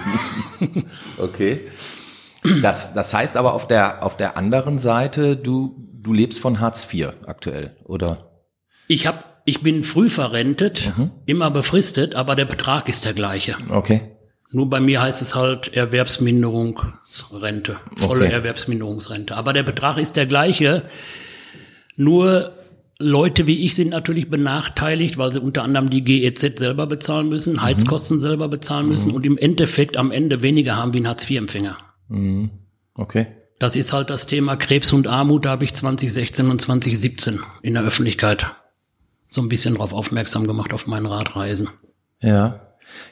okay. 1.18 1.62
Das, 2.62 2.94
das 2.94 3.12
heißt 3.12 3.36
aber 3.36 3.54
auf 3.54 3.66
der, 3.66 4.04
auf 4.04 4.16
der 4.16 4.36
anderen 4.36 4.78
Seite, 4.78 5.36
du, 5.36 5.76
du 5.92 6.12
lebst 6.12 6.38
von 6.38 6.60
Hartz 6.60 6.92
IV 6.92 7.08
aktuell, 7.26 7.76
oder? 7.84 8.30
Ich 8.86 9.06
hab, 9.06 9.29
ich 9.50 9.60
bin 9.60 9.84
früh 9.84 10.08
verrentet, 10.08 10.96
mhm. 10.96 11.10
immer 11.26 11.50
befristet, 11.50 12.14
aber 12.14 12.36
der 12.36 12.46
Betrag 12.46 12.88
ist 12.88 13.04
der 13.04 13.12
gleiche. 13.12 13.56
Okay. 13.68 14.00
Nur 14.52 14.70
bei 14.70 14.80
mir 14.80 15.02
heißt 15.02 15.22
es 15.22 15.34
halt 15.34 15.74
Erwerbsminderungsrente, 15.74 17.78
volle 17.96 18.24
okay. 18.24 18.32
Erwerbsminderungsrente. 18.32 19.36
Aber 19.36 19.52
der 19.52 19.62
Betrag 19.62 19.98
ist 19.98 20.16
der 20.16 20.26
gleiche. 20.26 20.82
Nur 21.96 22.52
Leute 22.98 23.46
wie 23.46 23.64
ich 23.64 23.74
sind 23.74 23.90
natürlich 23.90 24.28
benachteiligt, 24.28 25.18
weil 25.18 25.32
sie 25.32 25.40
unter 25.40 25.62
anderem 25.62 25.90
die 25.90 26.04
GEZ 26.04 26.58
selber 26.58 26.86
bezahlen 26.86 27.28
müssen, 27.28 27.54
mhm. 27.54 27.62
Heizkosten 27.62 28.18
mhm. 28.18 28.22
selber 28.22 28.48
bezahlen 28.48 28.88
müssen 28.88 29.10
mhm. 29.10 29.16
und 29.16 29.26
im 29.26 29.38
Endeffekt 29.38 29.96
am 29.96 30.12
Ende 30.12 30.42
weniger 30.42 30.76
haben 30.76 30.94
wie 30.94 31.00
ein 31.00 31.08
Hartz-IV-Empfänger. 31.08 31.76
Mhm. 32.08 32.50
Okay. 32.94 33.26
Das 33.58 33.76
ist 33.76 33.92
halt 33.92 34.10
das 34.10 34.26
Thema 34.26 34.56
Krebs 34.56 34.92
und 34.92 35.06
Armut. 35.06 35.44
Da 35.44 35.50
habe 35.50 35.64
ich 35.64 35.74
2016 35.74 36.50
und 36.50 36.60
2017 36.60 37.40
in 37.62 37.74
der 37.74 37.82
Öffentlichkeit 37.82 38.46
so 39.30 39.40
ein 39.40 39.48
bisschen 39.48 39.76
drauf 39.76 39.92
aufmerksam 39.92 40.46
gemacht 40.46 40.74
auf 40.74 40.86
meinen 40.86 41.06
Radreisen. 41.06 41.70
Ja. 42.20 42.60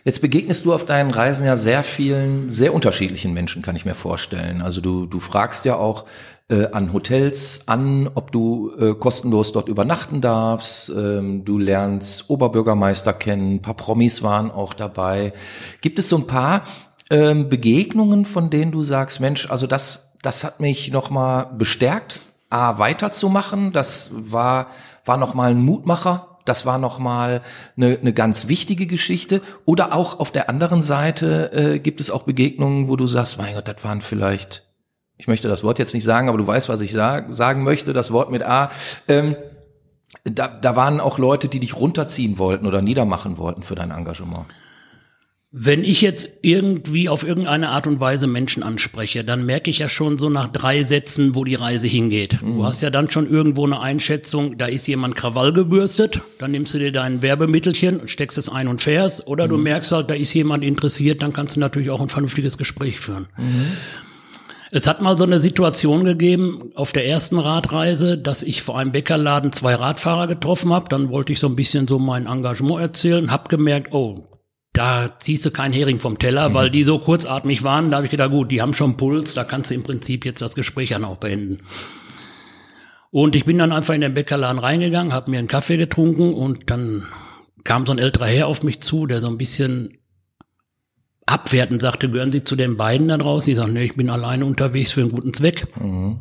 Jetzt 0.04 0.20
begegnest 0.20 0.64
du 0.64 0.74
auf 0.74 0.84
deinen 0.84 1.12
Reisen 1.12 1.46
ja 1.46 1.56
sehr 1.56 1.84
vielen, 1.84 2.52
sehr 2.52 2.74
unterschiedlichen 2.74 3.32
Menschen, 3.32 3.62
kann 3.62 3.76
ich 3.76 3.84
mir 3.84 3.94
vorstellen. 3.94 4.60
Also 4.60 4.80
du, 4.80 5.06
du 5.06 5.20
fragst 5.20 5.64
ja 5.64 5.76
auch 5.76 6.04
äh, 6.50 6.66
an 6.72 6.92
Hotels 6.92 7.68
an, 7.68 8.10
ob 8.12 8.32
du 8.32 8.72
äh, 8.76 8.94
kostenlos 8.94 9.52
dort 9.52 9.68
übernachten 9.68 10.20
darfst. 10.20 10.90
Ähm, 10.90 11.44
du 11.44 11.58
lernst 11.58 12.28
Oberbürgermeister 12.28 13.12
kennen, 13.12 13.54
ein 13.54 13.62
paar 13.62 13.74
Promis 13.76 14.22
waren 14.24 14.50
auch 14.50 14.74
dabei. 14.74 15.32
Gibt 15.80 16.00
es 16.00 16.08
so 16.08 16.16
ein 16.16 16.26
paar 16.26 16.64
ähm, 17.10 17.48
Begegnungen, 17.48 18.24
von 18.24 18.50
denen 18.50 18.72
du 18.72 18.82
sagst, 18.82 19.20
Mensch, 19.20 19.48
also 19.48 19.68
das, 19.68 20.14
das 20.22 20.42
hat 20.42 20.58
mich 20.58 20.90
nochmal 20.90 21.50
bestärkt, 21.56 22.20
A, 22.50 22.78
weiterzumachen. 22.78 23.72
Das 23.72 24.10
war, 24.12 24.68
war 25.04 25.16
nochmal 25.16 25.50
ein 25.52 25.62
Mutmacher 25.62 26.28
das 26.48 26.64
war 26.64 26.78
nochmal 26.78 27.42
eine, 27.76 27.98
eine 27.98 28.12
ganz 28.14 28.48
wichtige 28.48 28.86
Geschichte. 28.86 29.42
Oder 29.66 29.92
auch 29.94 30.18
auf 30.18 30.32
der 30.32 30.48
anderen 30.48 30.82
Seite 30.82 31.52
äh, 31.52 31.78
gibt 31.78 32.00
es 32.00 32.10
auch 32.10 32.22
Begegnungen, 32.22 32.88
wo 32.88 32.96
du 32.96 33.06
sagst, 33.06 33.38
mein 33.38 33.54
Gott, 33.54 33.68
das 33.68 33.84
waren 33.84 34.00
vielleicht, 34.00 34.64
ich 35.18 35.28
möchte 35.28 35.48
das 35.48 35.62
Wort 35.62 35.78
jetzt 35.78 35.94
nicht 35.94 36.04
sagen, 36.04 36.28
aber 36.28 36.38
du 36.38 36.46
weißt, 36.46 36.68
was 36.68 36.80
ich 36.80 36.92
sag, 36.92 37.36
sagen 37.36 37.64
möchte, 37.64 37.92
das 37.92 38.12
Wort 38.12 38.30
mit 38.30 38.42
A. 38.42 38.70
Ähm, 39.08 39.36
da, 40.24 40.48
da 40.48 40.74
waren 40.74 41.00
auch 41.00 41.18
Leute, 41.18 41.48
die 41.48 41.60
dich 41.60 41.76
runterziehen 41.76 42.38
wollten 42.38 42.66
oder 42.66 42.80
niedermachen 42.80 43.36
wollten 43.36 43.62
für 43.62 43.74
dein 43.74 43.90
Engagement. 43.90 44.46
Wenn 45.50 45.82
ich 45.82 46.02
jetzt 46.02 46.28
irgendwie 46.42 47.08
auf 47.08 47.26
irgendeine 47.26 47.70
Art 47.70 47.86
und 47.86 48.00
Weise 48.00 48.26
Menschen 48.26 48.62
anspreche, 48.62 49.24
dann 49.24 49.46
merke 49.46 49.70
ich 49.70 49.78
ja 49.78 49.88
schon 49.88 50.18
so 50.18 50.28
nach 50.28 50.52
drei 50.52 50.82
Sätzen, 50.82 51.34
wo 51.34 51.44
die 51.44 51.54
Reise 51.54 51.86
hingeht. 51.86 52.42
Mhm. 52.42 52.56
Du 52.56 52.64
hast 52.66 52.82
ja 52.82 52.90
dann 52.90 53.10
schon 53.10 53.30
irgendwo 53.30 53.64
eine 53.64 53.80
Einschätzung, 53.80 54.58
da 54.58 54.66
ist 54.66 54.86
jemand 54.86 55.16
Krawall 55.16 55.54
gebürstet, 55.54 56.20
dann 56.38 56.50
nimmst 56.50 56.74
du 56.74 56.78
dir 56.78 56.92
dein 56.92 57.22
Werbemittelchen, 57.22 58.08
steckst 58.08 58.36
es 58.36 58.50
ein 58.50 58.68
und 58.68 58.82
fährst, 58.82 59.26
oder 59.26 59.46
mhm. 59.46 59.50
du 59.50 59.56
merkst 59.56 59.90
halt, 59.90 60.10
da 60.10 60.14
ist 60.14 60.34
jemand 60.34 60.64
interessiert, 60.64 61.22
dann 61.22 61.32
kannst 61.32 61.56
du 61.56 61.60
natürlich 61.60 61.88
auch 61.88 62.02
ein 62.02 62.10
vernünftiges 62.10 62.58
Gespräch 62.58 63.00
führen. 63.00 63.28
Mhm. 63.38 63.68
Es 64.70 64.86
hat 64.86 65.00
mal 65.00 65.16
so 65.16 65.24
eine 65.24 65.38
Situation 65.38 66.04
gegeben 66.04 66.72
auf 66.74 66.92
der 66.92 67.06
ersten 67.06 67.38
Radreise, 67.38 68.18
dass 68.18 68.42
ich 68.42 68.60
vor 68.60 68.78
einem 68.78 68.92
Bäckerladen 68.92 69.52
zwei 69.52 69.74
Radfahrer 69.74 70.26
getroffen 70.26 70.74
habe. 70.74 70.90
Dann 70.90 71.08
wollte 71.08 71.32
ich 71.32 71.38
so 71.38 71.46
ein 71.46 71.56
bisschen 71.56 71.88
so 71.88 71.98
mein 71.98 72.26
Engagement 72.26 72.82
erzählen, 72.82 73.30
habe 73.30 73.48
gemerkt, 73.48 73.94
oh, 73.94 74.26
da 74.78 75.18
ziehst 75.18 75.44
du 75.44 75.50
keinen 75.50 75.72
Hering 75.72 75.98
vom 75.98 76.20
Teller, 76.20 76.54
weil 76.54 76.70
die 76.70 76.84
so 76.84 77.00
kurzatmig 77.00 77.64
waren. 77.64 77.90
Da 77.90 77.96
habe 77.96 78.06
ich 78.06 78.12
gedacht, 78.12 78.30
gut, 78.30 78.52
die 78.52 78.62
haben 78.62 78.74
schon 78.74 78.96
Puls, 78.96 79.34
da 79.34 79.42
kannst 79.42 79.72
du 79.72 79.74
im 79.74 79.82
Prinzip 79.82 80.24
jetzt 80.24 80.40
das 80.40 80.54
Gespräch 80.54 80.90
dann 80.90 81.04
auch 81.04 81.16
beenden. 81.16 81.64
Und 83.10 83.34
ich 83.34 83.44
bin 83.44 83.58
dann 83.58 83.72
einfach 83.72 83.94
in 83.94 84.02
den 84.02 84.14
Bäckerladen 84.14 84.60
reingegangen, 84.60 85.12
habe 85.12 85.32
mir 85.32 85.40
einen 85.40 85.48
Kaffee 85.48 85.78
getrunken 85.78 86.32
und 86.32 86.70
dann 86.70 87.06
kam 87.64 87.86
so 87.86 87.92
ein 87.92 87.98
älterer 87.98 88.26
Herr 88.26 88.46
auf 88.46 88.62
mich 88.62 88.80
zu, 88.80 89.06
der 89.06 89.20
so 89.20 89.26
ein 89.26 89.36
bisschen 89.36 89.98
abwertend 91.26 91.82
sagte, 91.82 92.08
gehören 92.08 92.30
Sie 92.30 92.44
zu 92.44 92.54
den 92.54 92.76
beiden 92.76 93.08
da 93.08 93.16
draußen? 93.16 93.50
Ich 93.50 93.56
sage, 93.56 93.72
nee, 93.72 93.84
ich 93.84 93.96
bin 93.96 94.08
alleine 94.08 94.46
unterwegs 94.46 94.92
für 94.92 95.00
einen 95.00 95.10
guten 95.10 95.34
Zweck. 95.34 95.66
Mhm 95.80 96.20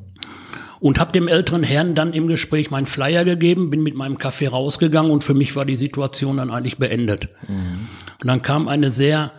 und 0.80 1.00
habe 1.00 1.12
dem 1.12 1.28
älteren 1.28 1.64
Herrn 1.64 1.96
dann 1.96 2.14
im 2.14 2.28
Gespräch 2.28 2.70
meinen 2.70 2.86
Flyer 2.86 3.26
gegeben, 3.26 3.72
bin 3.72 3.82
mit 3.82 3.96
meinem 3.96 4.20
Kaffee 4.20 4.46
rausgegangen 4.46 5.12
und 5.12 5.24
für 5.24 5.34
mich 5.34 5.56
war 5.56 5.66
die 5.66 5.76
Situation 5.76 6.38
dann 6.38 6.52
eigentlich 6.52 6.78
beendet. 6.78 7.30
Mhm. 7.48 7.88
Und 8.22 8.28
dann 8.28 8.42
kam 8.42 8.68
eine 8.68 8.90
sehr 8.90 9.32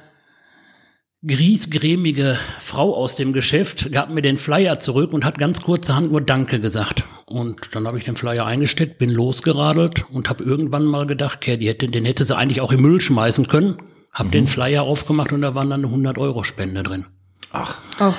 griesgrämige 1.27 2.39
Frau 2.61 2.95
aus 2.95 3.17
dem 3.17 3.33
Geschäft, 3.33 3.91
gab 3.91 4.11
mir 4.11 4.23
den 4.23 4.39
Flyer 4.39 4.79
zurück 4.79 5.13
und 5.13 5.25
hat 5.25 5.39
ganz 5.39 5.63
kurzerhand 5.63 6.13
nur 6.13 6.21
Danke 6.21 6.61
gesagt. 6.61 7.05
Und 7.27 7.71
dann 7.73 7.87
habe 7.87 7.99
ich 7.99 8.05
den 8.05 8.17
Flyer 8.17 8.47
eingesteckt, 8.47 8.99
bin 8.99 9.11
losgeradelt 9.11 10.05
und 10.11 10.29
habe 10.29 10.45
irgendwann 10.45 10.85
mal 10.85 11.07
gedacht, 11.07 11.39
okay, 11.39 11.57
die 11.57 11.69
hätte, 11.69 11.87
den 11.87 12.05
hätte 12.05 12.25
sie 12.25 12.37
eigentlich 12.37 12.61
auch 12.61 12.73
im 12.73 12.83
Müll 12.83 13.01
schmeißen 13.01 13.49
können. 13.49 13.79
Hab 14.13 14.29
mhm. 14.29 14.31
den 14.31 14.47
Flyer 14.47 14.85
aufgemacht 14.85 15.33
und 15.33 15.43
da 15.43 15.55
waren 15.55 15.71
dann 15.71 15.81
eine 15.81 15.89
100 15.89 16.19
Euro 16.19 16.45
Spende 16.45 16.85
drin. 16.85 17.07
Ach. 17.53 17.81
Oh. 18.01 18.13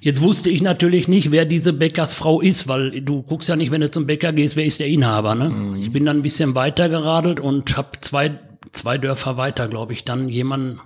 Jetzt 0.00 0.20
wusste 0.20 0.50
ich 0.50 0.60
natürlich 0.60 1.08
nicht, 1.08 1.30
wer 1.30 1.46
diese 1.46 1.72
Bäckersfrau 1.72 2.42
ist, 2.42 2.68
weil 2.68 3.00
du 3.00 3.22
guckst 3.22 3.48
ja 3.48 3.56
nicht, 3.56 3.70
wenn 3.70 3.80
du 3.80 3.90
zum 3.90 4.06
Bäcker 4.06 4.34
gehst, 4.34 4.54
wer 4.54 4.66
ist 4.66 4.80
der 4.80 4.88
Inhaber. 4.88 5.34
Ne? 5.34 5.48
Mhm. 5.48 5.76
Ich 5.76 5.92
bin 5.92 6.04
dann 6.04 6.18
ein 6.18 6.22
bisschen 6.22 6.54
weiter 6.54 6.90
geradelt 6.90 7.40
und 7.40 7.76
habe 7.76 7.92
zwei, 8.02 8.38
zwei 8.72 8.98
Dörfer 8.98 9.36
weiter, 9.36 9.66
glaube 9.68 9.92
ich, 9.92 10.04
dann 10.04 10.28
jemanden 10.28 10.80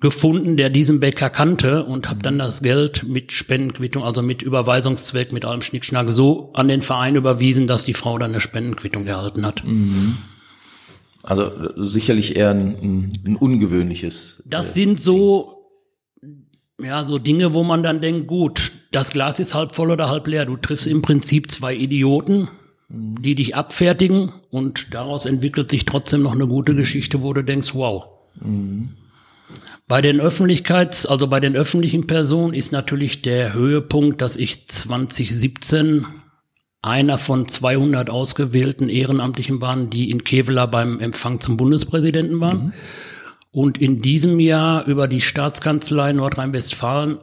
gefunden, 0.00 0.56
der 0.56 0.68
diesen 0.68 0.98
Bäcker 0.98 1.30
kannte 1.30 1.84
und 1.84 2.10
habe 2.10 2.22
dann 2.22 2.38
das 2.38 2.62
Geld 2.62 3.04
mit 3.04 3.30
Spendenquittung, 3.32 4.02
also 4.02 4.20
mit 4.20 4.42
Überweisungszweck, 4.42 5.32
mit 5.32 5.44
allem 5.44 5.62
Schnickschnack 5.62 6.10
so 6.10 6.52
an 6.54 6.66
den 6.66 6.82
Verein 6.82 7.14
überwiesen, 7.14 7.68
dass 7.68 7.84
die 7.84 7.94
Frau 7.94 8.18
dann 8.18 8.32
eine 8.32 8.40
Spendenquittung 8.40 9.06
erhalten 9.06 9.46
hat. 9.46 9.64
Mhm. 9.64 10.18
Also 11.22 11.52
sicherlich 11.76 12.34
eher 12.34 12.50
ein, 12.50 13.12
ein 13.24 13.36
ungewöhnliches. 13.36 14.42
Das 14.44 14.70
äh, 14.70 14.72
sind 14.72 15.00
so 15.00 15.62
ja, 16.80 17.04
so 17.04 17.18
Dinge, 17.18 17.54
wo 17.54 17.62
man 17.62 17.82
dann 17.82 18.00
denkt, 18.00 18.26
gut, 18.26 18.72
das 18.90 19.10
Glas 19.10 19.38
ist 19.38 19.54
halb 19.54 19.74
voll 19.74 19.90
oder 19.90 20.08
halb 20.08 20.26
leer. 20.26 20.46
Du 20.46 20.56
triffst 20.56 20.86
im 20.86 21.02
Prinzip 21.02 21.50
zwei 21.50 21.74
Idioten, 21.74 22.48
die 22.94 23.34
dich 23.34 23.54
abfertigen 23.54 24.32
und 24.50 24.88
daraus 24.90 25.26
entwickelt 25.26 25.70
sich 25.70 25.84
trotzdem 25.84 26.22
noch 26.22 26.34
eine 26.34 26.46
gute 26.46 26.74
Geschichte, 26.74 27.22
wo 27.22 27.32
du 27.32 27.42
denkst, 27.42 27.74
wow. 27.74 28.04
Mhm. 28.40 28.90
Bei 29.88 30.00
den 30.00 30.20
Öffentlichkeits-, 30.20 31.06
also 31.06 31.26
bei 31.26 31.40
den 31.40 31.56
öffentlichen 31.56 32.06
Personen 32.06 32.54
ist 32.54 32.72
natürlich 32.72 33.22
der 33.22 33.52
Höhepunkt, 33.52 34.20
dass 34.20 34.36
ich 34.36 34.68
2017 34.68 36.06
einer 36.80 37.18
von 37.18 37.48
200 37.48 38.10
ausgewählten 38.10 38.88
Ehrenamtlichen 38.88 39.60
waren, 39.60 39.90
die 39.90 40.10
in 40.10 40.24
Kevela 40.24 40.66
beim 40.66 41.00
Empfang 41.00 41.40
zum 41.40 41.56
Bundespräsidenten 41.56 42.40
waren. 42.40 42.66
Mhm 42.66 42.72
und 43.52 43.78
in 43.78 44.00
diesem 44.00 44.40
Jahr 44.40 44.86
über 44.86 45.06
die 45.06 45.20
Staatskanzlei 45.20 46.14
Nordrhein-Westfalen 46.14 47.18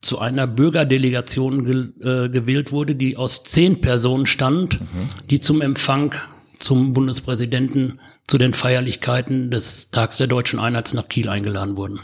zu 0.00 0.18
einer 0.18 0.46
Bürgerdelegation 0.46 1.64
ge 1.64 2.24
äh, 2.24 2.28
gewählt 2.28 2.72
wurde, 2.72 2.94
die 2.94 3.16
aus 3.16 3.44
zehn 3.44 3.80
Personen 3.80 4.26
stand, 4.26 4.80
mhm. 4.80 4.86
die 5.30 5.40
zum 5.40 5.60
Empfang 5.60 6.14
zum 6.58 6.92
Bundespräsidenten 6.92 8.00
zu 8.26 8.38
den 8.38 8.54
Feierlichkeiten 8.54 9.50
des 9.50 9.90
Tags 9.90 10.18
der 10.18 10.26
deutschen 10.26 10.60
Einheit 10.60 10.92
nach 10.94 11.08
Kiel 11.08 11.28
eingeladen 11.28 11.76
wurden. 11.76 12.00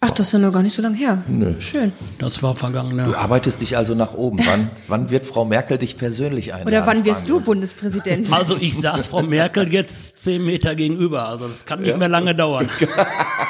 Ach, 0.00 0.10
das 0.10 0.28
ist 0.28 0.32
ja 0.32 0.38
noch 0.38 0.52
gar 0.52 0.62
nicht 0.62 0.76
so 0.76 0.80
lange 0.80 0.96
her. 0.96 1.24
Nö. 1.26 1.54
Schön. 1.60 1.90
Das 2.20 2.40
war 2.40 2.54
vergangene. 2.54 3.06
Du 3.06 3.16
arbeitest 3.16 3.60
dich 3.62 3.76
also 3.76 3.96
nach 3.96 4.14
oben. 4.14 4.38
Wann, 4.46 4.70
wann 4.86 5.10
wird 5.10 5.26
Frau 5.26 5.44
Merkel 5.44 5.76
dich 5.76 5.96
persönlich 5.96 6.54
einladen? 6.54 6.68
Oder 6.68 6.86
wann 6.86 7.04
wirst 7.04 7.28
du 7.28 7.40
Bundespräsident? 7.40 8.32
Also 8.32 8.56
ich 8.60 8.78
saß 8.78 9.08
Frau 9.08 9.24
Merkel 9.24 9.72
jetzt 9.72 10.22
zehn 10.22 10.44
Meter 10.44 10.76
gegenüber. 10.76 11.28
Also 11.28 11.48
das 11.48 11.66
kann 11.66 11.80
nicht 11.80 11.90
ja. 11.90 11.96
mehr 11.96 12.08
lange 12.08 12.36
dauern. 12.36 12.68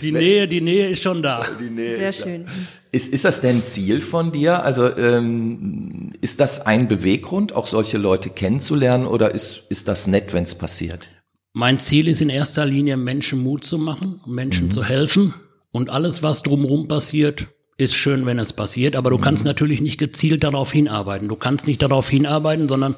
Die 0.00 0.12
Nähe, 0.12 0.48
die 0.48 0.60
Nähe 0.60 0.90
ist 0.90 1.02
schon 1.02 1.22
da. 1.22 1.46
Die 1.60 1.70
Nähe 1.70 1.96
Sehr 1.96 2.08
ist 2.08 2.22
schön. 2.22 2.44
Da. 2.44 2.52
Ist, 2.92 3.12
ist 3.12 3.24
das 3.24 3.40
denn 3.40 3.62
Ziel 3.62 4.00
von 4.00 4.32
dir? 4.32 4.62
Also 4.64 4.96
ähm, 4.96 6.12
ist 6.20 6.40
das 6.40 6.64
ein 6.64 6.88
Beweggrund, 6.88 7.54
auch 7.54 7.66
solche 7.66 7.98
Leute 7.98 8.30
kennenzulernen, 8.30 9.06
oder 9.06 9.34
ist, 9.34 9.64
ist 9.68 9.88
das 9.88 10.06
nett, 10.06 10.32
wenn 10.32 10.44
es 10.44 10.56
passiert? 10.56 11.08
Mein 11.52 11.78
Ziel 11.78 12.08
ist 12.08 12.20
in 12.20 12.30
erster 12.30 12.66
Linie, 12.66 12.96
Menschen 12.96 13.42
Mut 13.42 13.64
zu 13.64 13.78
machen, 13.78 14.20
Menschen 14.26 14.66
mhm. 14.66 14.70
zu 14.70 14.84
helfen. 14.84 15.34
Und 15.72 15.90
alles, 15.90 16.22
was 16.22 16.42
drumherum 16.42 16.88
passiert, 16.88 17.48
ist 17.76 17.94
schön, 17.94 18.24
wenn 18.26 18.38
es 18.38 18.52
passiert. 18.52 18.96
Aber 18.96 19.10
du 19.10 19.18
mhm. 19.18 19.22
kannst 19.22 19.44
natürlich 19.44 19.80
nicht 19.80 19.98
gezielt 19.98 20.44
darauf 20.44 20.72
hinarbeiten. 20.72 21.28
Du 21.28 21.36
kannst 21.36 21.66
nicht 21.66 21.82
darauf 21.82 22.08
hinarbeiten, 22.08 22.68
sondern 22.68 22.96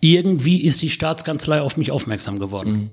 irgendwie 0.00 0.62
ist 0.62 0.82
die 0.82 0.90
Staatskanzlei 0.90 1.60
auf 1.60 1.76
mich 1.76 1.90
aufmerksam 1.90 2.38
geworden. 2.38 2.72
Mhm. 2.72 2.90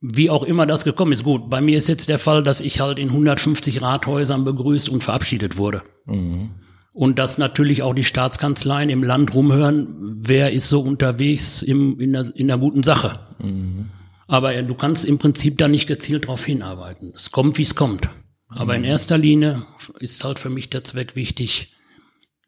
Wie 0.00 0.30
auch 0.30 0.42
immer 0.42 0.66
das 0.66 0.84
gekommen 0.84 1.12
ist. 1.12 1.24
Gut, 1.24 1.50
bei 1.50 1.60
mir 1.60 1.76
ist 1.76 1.88
jetzt 1.88 2.08
der 2.08 2.18
Fall, 2.18 2.42
dass 2.42 2.60
ich 2.60 2.80
halt 2.80 2.98
in 2.98 3.08
150 3.08 3.82
Rathäusern 3.82 4.44
begrüßt 4.44 4.88
und 4.88 5.04
verabschiedet 5.04 5.58
wurde. 5.58 5.82
Mhm. 6.06 6.50
Und 6.92 7.18
dass 7.18 7.38
natürlich 7.38 7.82
auch 7.82 7.94
die 7.94 8.04
Staatskanzleien 8.04 8.90
im 8.90 9.02
Land 9.02 9.34
rumhören, 9.34 10.18
wer 10.22 10.52
ist 10.52 10.68
so 10.68 10.80
unterwegs 10.80 11.62
im, 11.62 12.00
in, 12.00 12.10
der, 12.10 12.34
in 12.34 12.48
der 12.48 12.58
guten 12.58 12.82
Sache. 12.82 13.20
Mhm. 13.38 13.90
Aber 14.26 14.60
du 14.62 14.74
kannst 14.74 15.04
im 15.04 15.18
Prinzip 15.18 15.58
da 15.58 15.68
nicht 15.68 15.86
gezielt 15.86 16.24
darauf 16.24 16.44
hinarbeiten. 16.44 17.12
Es 17.16 17.30
kommt, 17.30 17.58
wie 17.58 17.62
es 17.62 17.74
kommt. 17.74 18.08
Aber 18.48 18.74
in 18.74 18.84
erster 18.84 19.18
Linie 19.18 19.64
ist 20.00 20.24
halt 20.24 20.38
für 20.38 20.50
mich 20.50 20.70
der 20.70 20.82
Zweck 20.82 21.14
wichtig, 21.14 21.74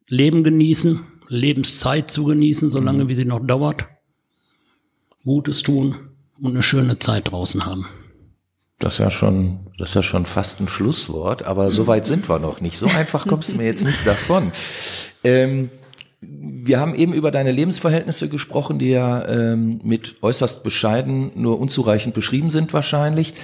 Leben 0.09 0.43
genießen, 0.43 1.01
Lebenszeit 1.29 2.11
zu 2.11 2.25
genießen, 2.25 2.71
solange 2.71 3.09
wie 3.09 3.15
sie 3.15 3.25
noch 3.25 3.45
dauert, 3.47 3.87
Gutes 5.25 5.63
tun 5.63 6.12
und 6.43 6.53
eine 6.53 6.63
schöne 6.63 6.99
Zeit 6.99 7.31
draußen 7.31 7.65
haben. 7.65 7.87
Das 8.79 8.95
ist 8.95 8.99
ja 8.99 9.11
schon, 9.11 9.61
das 9.79 9.91
ist 9.91 9.95
ja 9.95 10.03
schon 10.03 10.27
fast 10.27 10.61
ein 10.61 10.67
Schlusswort, 10.67 11.45
aber 11.45 11.71
so 11.71 11.87
weit 11.87 12.05
sind 12.05 12.29
wir 12.29 12.41
noch 12.41 12.61
nicht. 12.61 12.77
So 12.77 12.87
einfach 12.87 13.29
kommst 13.29 13.53
du 13.53 13.57
mir 13.57 13.65
jetzt 13.65 13.85
nicht 13.85 14.05
davon. 14.05 14.51
Ähm, 15.23 15.71
wir 16.21 16.81
haben 16.81 16.95
eben 16.97 17.15
über 17.15 17.31
deine 17.31 17.53
Lebensverhältnisse 17.53 18.29
gesprochen, 18.29 18.81
die 18.81 18.91
ja 18.91 19.27
ähm, 19.29 19.81
mit 19.85 20.17
äußerst 20.21 20.65
bescheiden, 20.65 21.31
nur 21.37 21.61
unzureichend 21.61 22.15
beschrieben 22.15 22.51
sind 22.51 22.73
wahrscheinlich. 22.73 23.35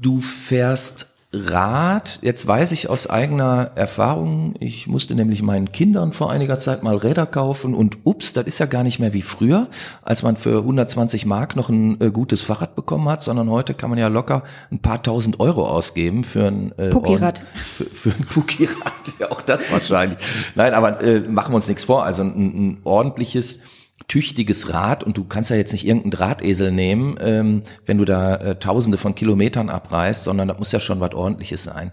Du 0.00 0.20
fährst 0.20 1.11
Rad, 1.34 2.18
jetzt 2.20 2.46
weiß 2.46 2.72
ich 2.72 2.90
aus 2.90 3.08
eigener 3.08 3.70
Erfahrung, 3.74 4.54
ich 4.60 4.86
musste 4.86 5.14
nämlich 5.14 5.40
meinen 5.40 5.72
Kindern 5.72 6.12
vor 6.12 6.30
einiger 6.30 6.60
Zeit 6.60 6.82
mal 6.82 6.96
Räder 6.96 7.24
kaufen 7.24 7.74
und 7.74 7.98
ups, 8.04 8.34
das 8.34 8.44
ist 8.44 8.58
ja 8.58 8.66
gar 8.66 8.82
nicht 8.82 8.98
mehr 8.98 9.14
wie 9.14 9.22
früher, 9.22 9.68
als 10.02 10.22
man 10.22 10.36
für 10.36 10.58
120 10.58 11.24
Mark 11.24 11.56
noch 11.56 11.70
ein 11.70 11.98
äh, 12.02 12.10
gutes 12.10 12.42
Fahrrad 12.42 12.74
bekommen 12.74 13.08
hat, 13.08 13.22
sondern 13.22 13.48
heute 13.48 13.72
kann 13.72 13.88
man 13.88 13.98
ja 13.98 14.08
locker 14.08 14.42
ein 14.70 14.80
paar 14.80 15.02
tausend 15.02 15.40
Euro 15.40 15.66
ausgeben 15.66 16.24
für 16.24 16.48
ein 16.48 16.72
äh, 16.76 16.90
Pukirad. 16.90 17.42
Für, 17.76 17.84
für 17.86 18.10
ein 18.10 18.26
Pukirad, 18.26 18.92
ja 19.18 19.30
auch 19.30 19.40
das 19.40 19.72
wahrscheinlich. 19.72 20.18
Nein, 20.54 20.74
aber 20.74 21.00
äh, 21.00 21.20
machen 21.20 21.52
wir 21.52 21.56
uns 21.56 21.68
nichts 21.68 21.84
vor, 21.84 22.04
also 22.04 22.22
ein, 22.22 22.34
ein 22.34 22.80
ordentliches 22.84 23.60
tüchtiges 24.08 24.72
Rad 24.72 25.04
und 25.04 25.16
du 25.16 25.24
kannst 25.24 25.50
ja 25.50 25.56
jetzt 25.56 25.72
nicht 25.72 25.86
irgendeinen 25.86 26.12
Drahtesel 26.12 26.72
nehmen, 26.72 27.16
ähm, 27.20 27.62
wenn 27.86 27.98
du 27.98 28.04
da 28.04 28.36
äh, 28.36 28.58
tausende 28.58 28.98
von 28.98 29.14
Kilometern 29.14 29.68
abreißt, 29.68 30.24
sondern 30.24 30.48
das 30.48 30.58
muss 30.58 30.72
ja 30.72 30.80
schon 30.80 31.00
was 31.00 31.14
ordentliches 31.14 31.64
sein. 31.64 31.92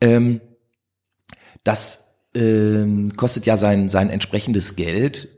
Ähm, 0.00 0.40
das 1.62 2.04
ähm, 2.34 3.16
kostet 3.16 3.46
ja 3.46 3.56
sein, 3.56 3.88
sein 3.88 4.10
entsprechendes 4.10 4.76
Geld. 4.76 5.28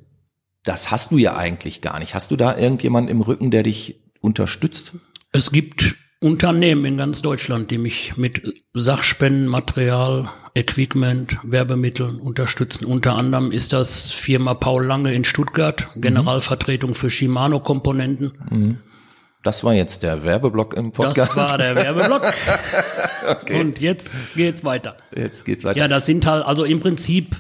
Das 0.65 0.91
hast 0.91 1.13
du 1.13 1.19
ja 1.19 1.37
eigentlich 1.37 1.81
gar 1.81 1.99
nicht. 1.99 2.15
Hast 2.15 2.31
du 2.31 2.37
da 2.37 2.57
irgendjemanden 2.57 3.11
im 3.11 3.21
Rücken, 3.21 3.51
der 3.51 3.63
dich 3.63 4.03
unterstützt? 4.21 4.95
Es 5.33 5.53
gibt 5.53 5.97
Unternehmen 6.27 6.85
in 6.85 6.97
ganz 6.97 7.23
Deutschland, 7.23 7.71
die 7.71 7.79
mich 7.79 8.17
mit 8.17 8.43
Sachspenden, 8.75 9.47
Material, 9.47 10.29
Equipment, 10.55 11.39
Werbemitteln 11.45 12.19
unterstützen. 12.19 12.85
Unter 12.85 13.15
anderem 13.15 13.53
ist 13.53 13.73
das 13.73 14.11
Firma 14.11 14.55
Paul 14.55 14.85
Lange 14.85 15.15
in 15.15 15.25
Stuttgart, 15.25 15.87
Generalvertretung 15.95 16.97
für 16.97 17.11
Shimano-Komponenten. 17.11 18.33
Mhm. 18.51 18.79
Das 19.45 19.63
war 19.63 19.75
jetzt 19.75 20.03
der 20.03 20.25
Werbeblock 20.25 20.75
im 20.75 20.91
Podcast. 20.91 21.37
Das 21.37 21.51
war 21.51 21.59
der 21.59 21.77
Werbeblock. 21.77 22.23
okay. 23.29 23.61
Und 23.61 23.81
jetzt 23.81 24.35
geht's 24.35 24.65
weiter. 24.65 24.97
Jetzt 25.15 25.45
geht's 25.45 25.63
weiter. 25.63 25.79
Ja, 25.79 25.87
das 25.87 26.07
sind 26.07 26.27
halt 26.27 26.45
also 26.45 26.65
im 26.65 26.81
Prinzip 26.81 27.37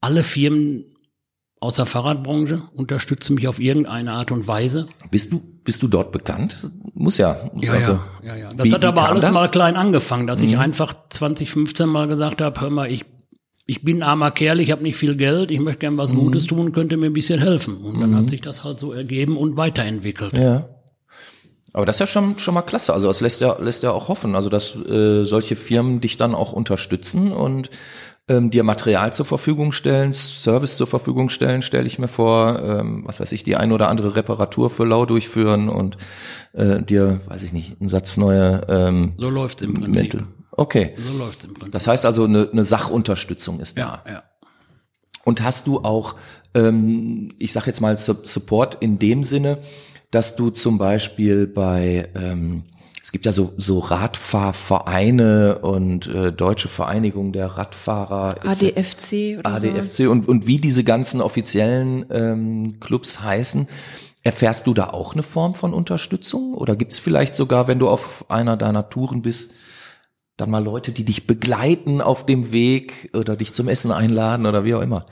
alle 0.00 0.22
Firmen, 0.22 0.86
aus 1.60 1.74
der 1.74 1.84
Fahrradbranche, 1.86 2.62
unterstützen 2.72 3.34
mich 3.34 3.48
auf 3.48 3.58
irgendeine 3.58 4.12
Art 4.12 4.30
und 4.30 4.46
Weise. 4.46 4.88
Bist 5.10 5.32
du, 5.32 5.57
bist 5.68 5.82
du 5.82 5.88
dort 5.88 6.12
bekannt? 6.12 6.70
Muss 6.94 7.18
ja. 7.18 7.36
Ja, 7.60 7.72
also, 7.72 7.92
ja, 8.22 8.28
ja, 8.28 8.36
ja. 8.36 8.48
Das 8.56 8.64
wie, 8.64 8.72
hat 8.72 8.86
aber 8.86 9.06
alles 9.06 9.20
das? 9.20 9.34
mal 9.34 9.48
klein 9.48 9.76
angefangen, 9.76 10.26
dass 10.26 10.40
mhm. 10.40 10.48
ich 10.48 10.56
einfach 10.56 10.94
2015 11.10 11.86
mal 11.86 12.08
gesagt 12.08 12.40
habe, 12.40 12.58
hör 12.58 12.70
mal, 12.70 12.90
ich, 12.90 13.04
ich 13.66 13.82
bin 13.82 13.98
ein 13.98 14.02
armer 14.02 14.30
Kerl, 14.30 14.60
ich 14.60 14.70
habe 14.70 14.82
nicht 14.82 14.96
viel 14.96 15.14
Geld, 15.14 15.50
ich 15.50 15.60
möchte 15.60 15.80
gern 15.80 15.98
was 15.98 16.14
mhm. 16.14 16.20
Gutes 16.20 16.46
tun, 16.46 16.72
könnte 16.72 16.96
mir 16.96 17.04
ein 17.04 17.12
bisschen 17.12 17.38
helfen. 17.38 17.84
Und 17.84 18.00
dann 18.00 18.12
mhm. 18.12 18.16
hat 18.16 18.30
sich 18.30 18.40
das 18.40 18.64
halt 18.64 18.80
so 18.80 18.94
ergeben 18.94 19.36
und 19.36 19.58
weiterentwickelt. 19.58 20.32
Ja. 20.32 20.70
Aber 21.74 21.84
das 21.84 21.96
ist 21.96 22.00
ja 22.00 22.06
schon, 22.06 22.38
schon 22.38 22.54
mal 22.54 22.62
klasse. 22.62 22.94
Also 22.94 23.08
das 23.08 23.20
lässt 23.20 23.42
ja, 23.42 23.58
lässt 23.60 23.82
ja 23.82 23.90
auch 23.90 24.08
hoffen, 24.08 24.36
also 24.36 24.48
dass 24.48 24.74
äh, 24.74 25.24
solche 25.24 25.54
Firmen 25.54 26.00
dich 26.00 26.16
dann 26.16 26.34
auch 26.34 26.54
unterstützen 26.54 27.30
und 27.30 27.68
ähm, 28.28 28.50
dir 28.50 28.62
Material 28.62 29.12
zur 29.12 29.26
Verfügung 29.26 29.72
stellen, 29.72 30.12
Service 30.12 30.76
zur 30.76 30.86
Verfügung 30.86 31.28
stellen, 31.28 31.62
stelle 31.62 31.86
ich 31.86 31.98
mir 31.98 32.08
vor, 32.08 32.60
ähm, 32.62 33.02
was 33.06 33.20
weiß 33.20 33.32
ich, 33.32 33.42
die 33.42 33.56
ein 33.56 33.72
oder 33.72 33.88
andere 33.88 34.16
Reparatur 34.16 34.70
für 34.70 34.84
Lau 34.84 35.06
durchführen 35.06 35.68
und 35.68 35.96
äh, 36.52 36.82
dir, 36.82 37.20
weiß 37.26 37.42
ich 37.42 37.52
nicht, 37.52 37.80
einen 37.80 37.88
Satz 37.88 38.16
neue 38.16 38.60
ähm, 38.68 39.14
So 39.18 39.30
läuft's 39.30 39.62
im 39.62 39.74
Prinzip. 39.74 40.02
Mittel. 40.02 40.26
Okay. 40.52 40.94
So 40.96 41.18
läuft's 41.18 41.44
im 41.44 41.54
Prinzip. 41.54 41.72
Das 41.72 41.86
heißt 41.86 42.04
also, 42.04 42.24
eine, 42.24 42.48
eine 42.50 42.64
Sachunterstützung 42.64 43.60
ist 43.60 43.78
da. 43.78 44.02
Ja, 44.06 44.12
ja. 44.12 44.22
Und 45.24 45.42
hast 45.42 45.66
du 45.66 45.80
auch, 45.80 46.16
ähm, 46.54 47.32
ich 47.38 47.52
sag 47.52 47.66
jetzt 47.66 47.80
mal, 47.80 47.96
Support 47.96 48.78
in 48.80 48.98
dem 48.98 49.24
Sinne, 49.24 49.58
dass 50.10 50.36
du 50.36 50.50
zum 50.50 50.78
Beispiel 50.78 51.46
bei 51.46 52.08
ähm, 52.14 52.64
es 53.08 53.12
gibt 53.12 53.24
ja 53.24 53.32
so, 53.32 53.54
so 53.56 53.78
Radfahrvereine 53.78 55.60
und 55.62 56.08
äh, 56.08 56.30
Deutsche 56.30 56.68
Vereinigung 56.68 57.32
der 57.32 57.46
Radfahrer. 57.46 58.36
ADFC 58.44 59.38
oder 59.38 59.50
ADFC 59.50 60.04
so. 60.04 60.10
und, 60.10 60.28
und 60.28 60.46
wie 60.46 60.58
diese 60.58 60.84
ganzen 60.84 61.22
offiziellen 61.22 62.04
ähm, 62.10 62.80
Clubs 62.80 63.22
heißen. 63.22 63.66
Erfährst 64.24 64.66
du 64.66 64.74
da 64.74 64.88
auch 64.88 65.14
eine 65.14 65.22
Form 65.22 65.54
von 65.54 65.72
Unterstützung? 65.72 66.52
Oder 66.52 66.76
gibt 66.76 66.92
es 66.92 66.98
vielleicht 66.98 67.34
sogar, 67.34 67.66
wenn 67.66 67.78
du 67.78 67.88
auf 67.88 68.26
einer 68.28 68.58
deiner 68.58 68.90
Touren 68.90 69.22
bist, 69.22 69.52
dann 70.36 70.50
mal 70.50 70.62
Leute, 70.62 70.92
die 70.92 71.06
dich 71.06 71.26
begleiten 71.26 72.02
auf 72.02 72.26
dem 72.26 72.52
Weg 72.52 73.10
oder 73.16 73.36
dich 73.36 73.54
zum 73.54 73.68
Essen 73.68 73.90
einladen 73.90 74.44
oder 74.44 74.66
wie 74.66 74.74
auch 74.74 74.82
immer? 74.82 75.06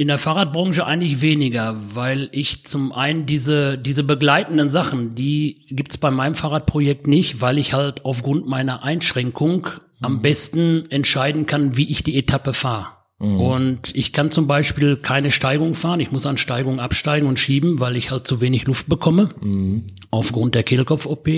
In 0.00 0.08
der 0.08 0.18
Fahrradbranche 0.18 0.86
eigentlich 0.86 1.20
weniger, 1.20 1.76
weil 1.92 2.30
ich 2.32 2.64
zum 2.64 2.90
einen 2.90 3.26
diese, 3.26 3.76
diese 3.76 4.02
begleitenden 4.02 4.70
Sachen, 4.70 5.14
die 5.14 5.66
gibt's 5.68 5.98
bei 5.98 6.10
meinem 6.10 6.36
Fahrradprojekt 6.36 7.06
nicht, 7.06 7.42
weil 7.42 7.58
ich 7.58 7.74
halt 7.74 8.06
aufgrund 8.06 8.46
meiner 8.46 8.82
Einschränkung 8.82 9.66
mhm. 9.66 10.06
am 10.06 10.22
besten 10.22 10.90
entscheiden 10.90 11.44
kann, 11.44 11.76
wie 11.76 11.90
ich 11.90 12.02
die 12.02 12.16
Etappe 12.16 12.54
fahre. 12.54 12.86
Mhm. 13.18 13.40
Und 13.42 13.94
ich 13.94 14.14
kann 14.14 14.30
zum 14.30 14.46
Beispiel 14.46 14.96
keine 14.96 15.30
Steigung 15.30 15.74
fahren. 15.74 16.00
Ich 16.00 16.10
muss 16.10 16.24
an 16.24 16.38
Steigung 16.38 16.80
absteigen 16.80 17.28
und 17.28 17.38
schieben, 17.38 17.78
weil 17.78 17.94
ich 17.94 18.10
halt 18.10 18.26
zu 18.26 18.40
wenig 18.40 18.64
Luft 18.64 18.88
bekomme. 18.88 19.34
Mhm. 19.42 19.84
Aufgrund 20.10 20.54
der 20.54 20.62
Kehlkopf-OP. 20.62 21.28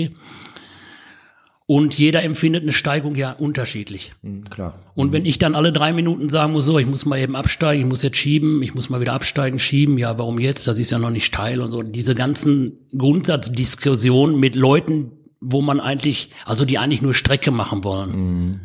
Und 1.73 1.97
jeder 1.97 2.21
empfindet 2.21 2.61
eine 2.61 2.71
Steigung 2.71 3.15
ja 3.15 3.31
unterschiedlich. 3.31 4.13
Mhm, 4.21 4.47
klar. 4.47 4.75
Und 4.93 5.11
wenn 5.11 5.25
ich 5.25 5.39
dann 5.39 5.55
alle 5.55 5.73
drei 5.73 5.91
Minuten 5.91 6.29
sagen 6.29 6.53
muss, 6.53 6.65
so, 6.65 6.77
ich 6.77 6.85
muss 6.85 7.07
mal 7.07 7.17
eben 7.17 7.35
absteigen, 7.35 7.81
ich 7.81 7.87
muss 7.87 8.03
jetzt 8.03 8.17
schieben, 8.17 8.61
ich 8.61 8.75
muss 8.75 8.91
mal 8.91 9.01
wieder 9.01 9.13
absteigen, 9.13 9.57
schieben, 9.57 9.97
ja, 9.97 10.19
warum 10.19 10.37
jetzt? 10.37 10.67
Das 10.67 10.77
ist 10.77 10.91
ja 10.91 10.99
noch 10.99 11.09
nicht 11.09 11.25
steil 11.25 11.61
und 11.61 11.71
so. 11.71 11.81
Diese 11.81 12.13
ganzen 12.13 12.73
Grundsatzdiskussionen 12.95 14.39
mit 14.39 14.53
Leuten, 14.53 15.13
wo 15.41 15.63
man 15.63 15.79
eigentlich, 15.79 16.29
also 16.45 16.63
die 16.63 16.77
eigentlich 16.77 17.01
nur 17.01 17.15
Strecke 17.15 17.49
machen 17.49 17.83
wollen. 17.83 18.11
Mhm. 18.11 18.59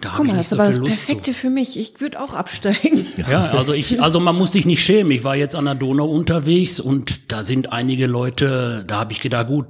Da 0.00 0.12
Guck 0.14 0.28
mal, 0.28 0.36
das 0.36 0.46
ist 0.46 0.52
aber 0.52 0.68
das 0.68 0.78
Perfekte 0.78 1.32
zu. 1.32 1.36
für 1.36 1.50
mich. 1.50 1.76
Ich 1.76 2.00
würde 2.00 2.20
auch 2.20 2.34
absteigen. 2.34 3.06
Ja, 3.28 3.50
also 3.50 3.72
ich, 3.72 4.00
also 4.00 4.20
man 4.20 4.38
muss 4.38 4.52
sich 4.52 4.64
nicht 4.64 4.84
schämen. 4.84 5.10
Ich 5.10 5.24
war 5.24 5.34
jetzt 5.34 5.56
an 5.56 5.64
der 5.64 5.74
Donau 5.74 6.06
unterwegs 6.08 6.78
und 6.78 7.32
da 7.32 7.42
sind 7.42 7.72
einige 7.72 8.06
Leute, 8.06 8.84
da 8.86 9.00
habe 9.00 9.10
ich 9.10 9.20
gedacht, 9.20 9.48
gut, 9.48 9.66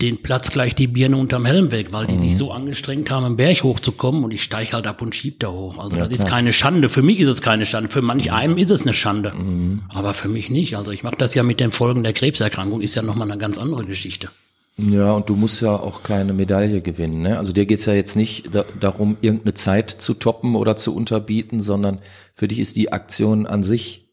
den 0.00 0.22
Platz 0.22 0.50
gleich 0.50 0.74
die 0.76 0.86
Birne 0.86 1.16
unterm 1.16 1.44
Helm 1.44 1.72
weg, 1.72 1.88
weil 1.90 2.06
die 2.06 2.14
mhm. 2.14 2.20
sich 2.20 2.36
so 2.36 2.52
angestrengt 2.52 3.10
haben, 3.10 3.24
einen 3.24 3.36
Berg 3.36 3.64
hochzukommen 3.64 4.22
und 4.22 4.30
ich 4.30 4.42
steige 4.44 4.72
halt 4.72 4.86
ab 4.86 5.02
und 5.02 5.14
schieb 5.14 5.40
da 5.40 5.48
hoch. 5.48 5.78
Also 5.78 5.96
ja, 5.96 6.04
das 6.04 6.12
ist 6.12 6.18
klar. 6.20 6.30
keine 6.30 6.52
Schande. 6.52 6.88
Für 6.88 7.02
mich 7.02 7.18
ist 7.18 7.26
es 7.26 7.42
keine 7.42 7.66
Schande. 7.66 7.90
Für 7.90 8.02
manch 8.02 8.30
einem 8.30 8.58
ist 8.58 8.70
es 8.70 8.82
eine 8.82 8.94
Schande. 8.94 9.32
Mhm. 9.32 9.82
Aber 9.88 10.14
für 10.14 10.28
mich 10.28 10.50
nicht. 10.50 10.76
Also 10.76 10.92
ich 10.92 11.02
mache 11.02 11.16
das 11.16 11.34
ja 11.34 11.42
mit 11.42 11.58
den 11.58 11.72
Folgen 11.72 12.04
der 12.04 12.12
Krebserkrankung, 12.12 12.80
ist 12.80 12.94
ja 12.94 13.02
nochmal 13.02 13.28
eine 13.30 13.40
ganz 13.40 13.58
andere 13.58 13.84
Geschichte. 13.84 14.28
Ja, 14.76 15.10
und 15.10 15.28
du 15.28 15.34
musst 15.34 15.60
ja 15.60 15.72
auch 15.72 16.04
keine 16.04 16.32
Medaille 16.32 16.80
gewinnen. 16.80 17.22
Ne? 17.22 17.36
Also 17.36 17.52
dir 17.52 17.66
geht's 17.66 17.86
ja 17.86 17.94
jetzt 17.94 18.14
nicht 18.14 18.54
da, 18.54 18.64
darum, 18.78 19.16
irgendeine 19.20 19.54
Zeit 19.54 19.90
zu 19.90 20.14
toppen 20.14 20.54
oder 20.54 20.76
zu 20.76 20.94
unterbieten, 20.94 21.60
sondern 21.60 21.98
für 22.36 22.46
dich 22.46 22.60
ist 22.60 22.76
die 22.76 22.92
Aktion 22.92 23.46
an 23.46 23.64
sich 23.64 24.07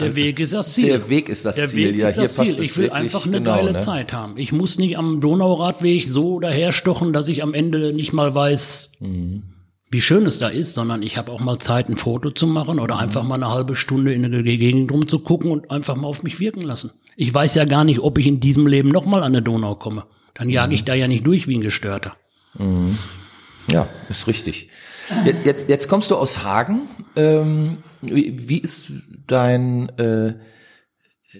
der 0.00 0.16
Weg 0.16 0.40
ist 0.40 0.54
das 0.54 0.72
Ziel. 0.72 0.86
Der 0.86 1.08
Weg 1.08 1.28
ist 1.28 1.44
das 1.44 1.56
der 1.56 1.66
Ziel. 1.66 1.92
Weg 1.92 1.96
ja, 1.96 2.08
hier 2.08 2.28
passt 2.28 2.52
Ziel. 2.52 2.62
Ich 2.62 2.76
will 2.78 2.90
einfach 2.90 3.26
eine 3.26 3.38
genau, 3.38 3.56
geile 3.56 3.72
ne? 3.72 3.78
Zeit 3.78 4.12
haben. 4.12 4.38
Ich 4.38 4.50
muss 4.52 4.78
nicht 4.78 4.96
am 4.96 5.20
Donauradweg 5.20 6.08
so 6.08 6.40
daherstochen, 6.40 7.12
dass 7.12 7.28
ich 7.28 7.42
am 7.42 7.52
Ende 7.52 7.92
nicht 7.92 8.12
mal 8.12 8.34
weiß, 8.34 8.92
mhm. 9.00 9.42
wie 9.90 10.00
schön 10.00 10.24
es 10.24 10.38
da 10.38 10.48
ist, 10.48 10.72
sondern 10.72 11.02
ich 11.02 11.18
habe 11.18 11.30
auch 11.30 11.40
mal 11.40 11.58
Zeit, 11.58 11.90
ein 11.90 11.98
Foto 11.98 12.30
zu 12.30 12.46
machen 12.46 12.80
oder 12.80 12.94
mhm. 12.94 13.00
einfach 13.02 13.22
mal 13.22 13.34
eine 13.34 13.50
halbe 13.50 13.76
Stunde 13.76 14.14
in 14.14 14.30
der 14.30 14.42
Gegend 14.42 14.90
rumzugucken 14.90 15.50
und 15.50 15.70
einfach 15.70 15.96
mal 15.96 16.08
auf 16.08 16.22
mich 16.22 16.40
wirken 16.40 16.62
lassen. 16.62 16.92
Ich 17.16 17.32
weiß 17.32 17.54
ja 17.54 17.66
gar 17.66 17.84
nicht, 17.84 18.00
ob 18.00 18.16
ich 18.16 18.26
in 18.26 18.40
diesem 18.40 18.66
Leben 18.66 18.88
nochmal 18.88 19.22
an 19.22 19.32
der 19.32 19.42
Donau 19.42 19.74
komme. 19.74 20.06
Dann 20.34 20.48
jage 20.48 20.68
mhm. 20.68 20.74
ich 20.74 20.84
da 20.84 20.94
ja 20.94 21.06
nicht 21.06 21.26
durch 21.26 21.48
wie 21.48 21.56
ein 21.56 21.60
Gestörter. 21.60 22.16
Mhm. 22.58 22.98
Ja, 23.70 23.88
ist 24.08 24.26
richtig. 24.26 24.68
Jetzt, 25.44 25.68
jetzt 25.68 25.88
kommst 25.88 26.10
du 26.10 26.16
aus 26.16 26.42
Hagen. 26.42 26.82
Ähm, 27.14 27.76
wie, 28.02 28.48
wie 28.48 28.58
ist 28.58 28.92
dein, 29.26 29.88
äh, 29.98 30.34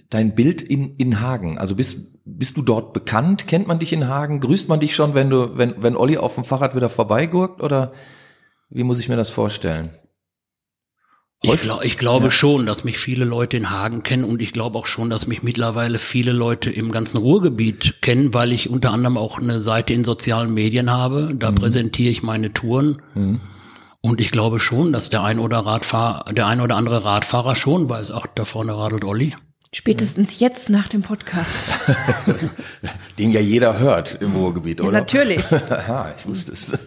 dein 0.09 0.35
Bild 0.35 0.61
in, 0.61 0.95
in 0.95 1.21
Hagen. 1.21 1.57
Also 1.57 1.75
bist, 1.75 2.19
bist 2.25 2.57
du 2.57 2.61
dort 2.61 2.93
bekannt? 2.93 3.47
Kennt 3.47 3.67
man 3.67 3.79
dich 3.79 3.93
in 3.93 4.07
Hagen? 4.07 4.39
Grüßt 4.39 4.69
man 4.69 4.79
dich 4.79 4.95
schon, 4.95 5.13
wenn 5.13 5.29
du, 5.29 5.57
wenn, 5.57 5.81
wenn 5.81 5.95
Olli 5.95 6.17
auf 6.17 6.35
dem 6.35 6.43
Fahrrad 6.43 6.75
wieder 6.75 6.89
vorbeigurkt? 6.89 7.61
Oder 7.61 7.93
wie 8.69 8.83
muss 8.83 8.99
ich 8.99 9.09
mir 9.09 9.17
das 9.17 9.29
vorstellen? 9.29 9.91
Ich, 11.45 11.61
glaub, 11.61 11.83
ich 11.83 11.97
glaube 11.97 12.25
ja. 12.25 12.31
schon, 12.31 12.65
dass 12.65 12.85
mich 12.85 12.97
viele 12.97 13.25
Leute 13.25 13.57
in 13.57 13.69
Hagen 13.69 14.01
kennen 14.03 14.23
und 14.23 14.41
ich 14.41 14.53
glaube 14.53 14.79
auch 14.79 14.87
schon, 14.87 15.09
dass 15.09 15.27
mich 15.27 15.43
mittlerweile 15.43 15.99
viele 15.99 16.31
Leute 16.31 16.71
im 16.71 16.93
ganzen 16.93 17.17
Ruhrgebiet 17.17 18.01
kennen, 18.01 18.33
weil 18.33 18.53
ich 18.53 18.69
unter 18.69 18.91
anderem 18.91 19.17
auch 19.17 19.39
eine 19.39 19.59
Seite 19.59 19.93
in 19.93 20.05
sozialen 20.05 20.53
Medien 20.53 20.89
habe. 20.89 21.35
Da 21.37 21.51
mhm. 21.51 21.55
präsentiere 21.55 22.09
ich 22.09 22.23
meine 22.23 22.53
Touren. 22.53 23.01
Mhm. 23.13 23.41
Und 24.05 24.19
ich 24.19 24.31
glaube 24.31 24.59
schon, 24.59 24.91
dass 24.91 25.09
der 25.09 25.23
ein 25.23 25.39
oder 25.39 25.59
Radfahrer, 25.59 26.33
der 26.33 26.45
ein 26.47 26.59
oder 26.59 26.75
andere 26.75 27.05
Radfahrer 27.05 27.55
schon 27.55 27.87
weiß, 27.87 28.11
ach, 28.11 28.27
da 28.35 28.43
vorne 28.43 28.77
radelt 28.77 29.05
Olli. 29.05 29.33
Spätestens 29.73 30.41
jetzt 30.41 30.69
nach 30.69 30.89
dem 30.89 31.03
Podcast. 31.03 31.75
Den 33.17 33.31
ja 33.31 33.39
jeder 33.39 33.79
hört 33.79 34.15
im 34.19 34.35
Ruhrgebiet, 34.35 34.81
oder? 34.81 34.91
Ja, 34.91 34.99
natürlich. 34.99 35.45
Aha, 35.69 36.13
ich 36.17 36.27
wusste 36.27 36.51
es. 36.51 36.77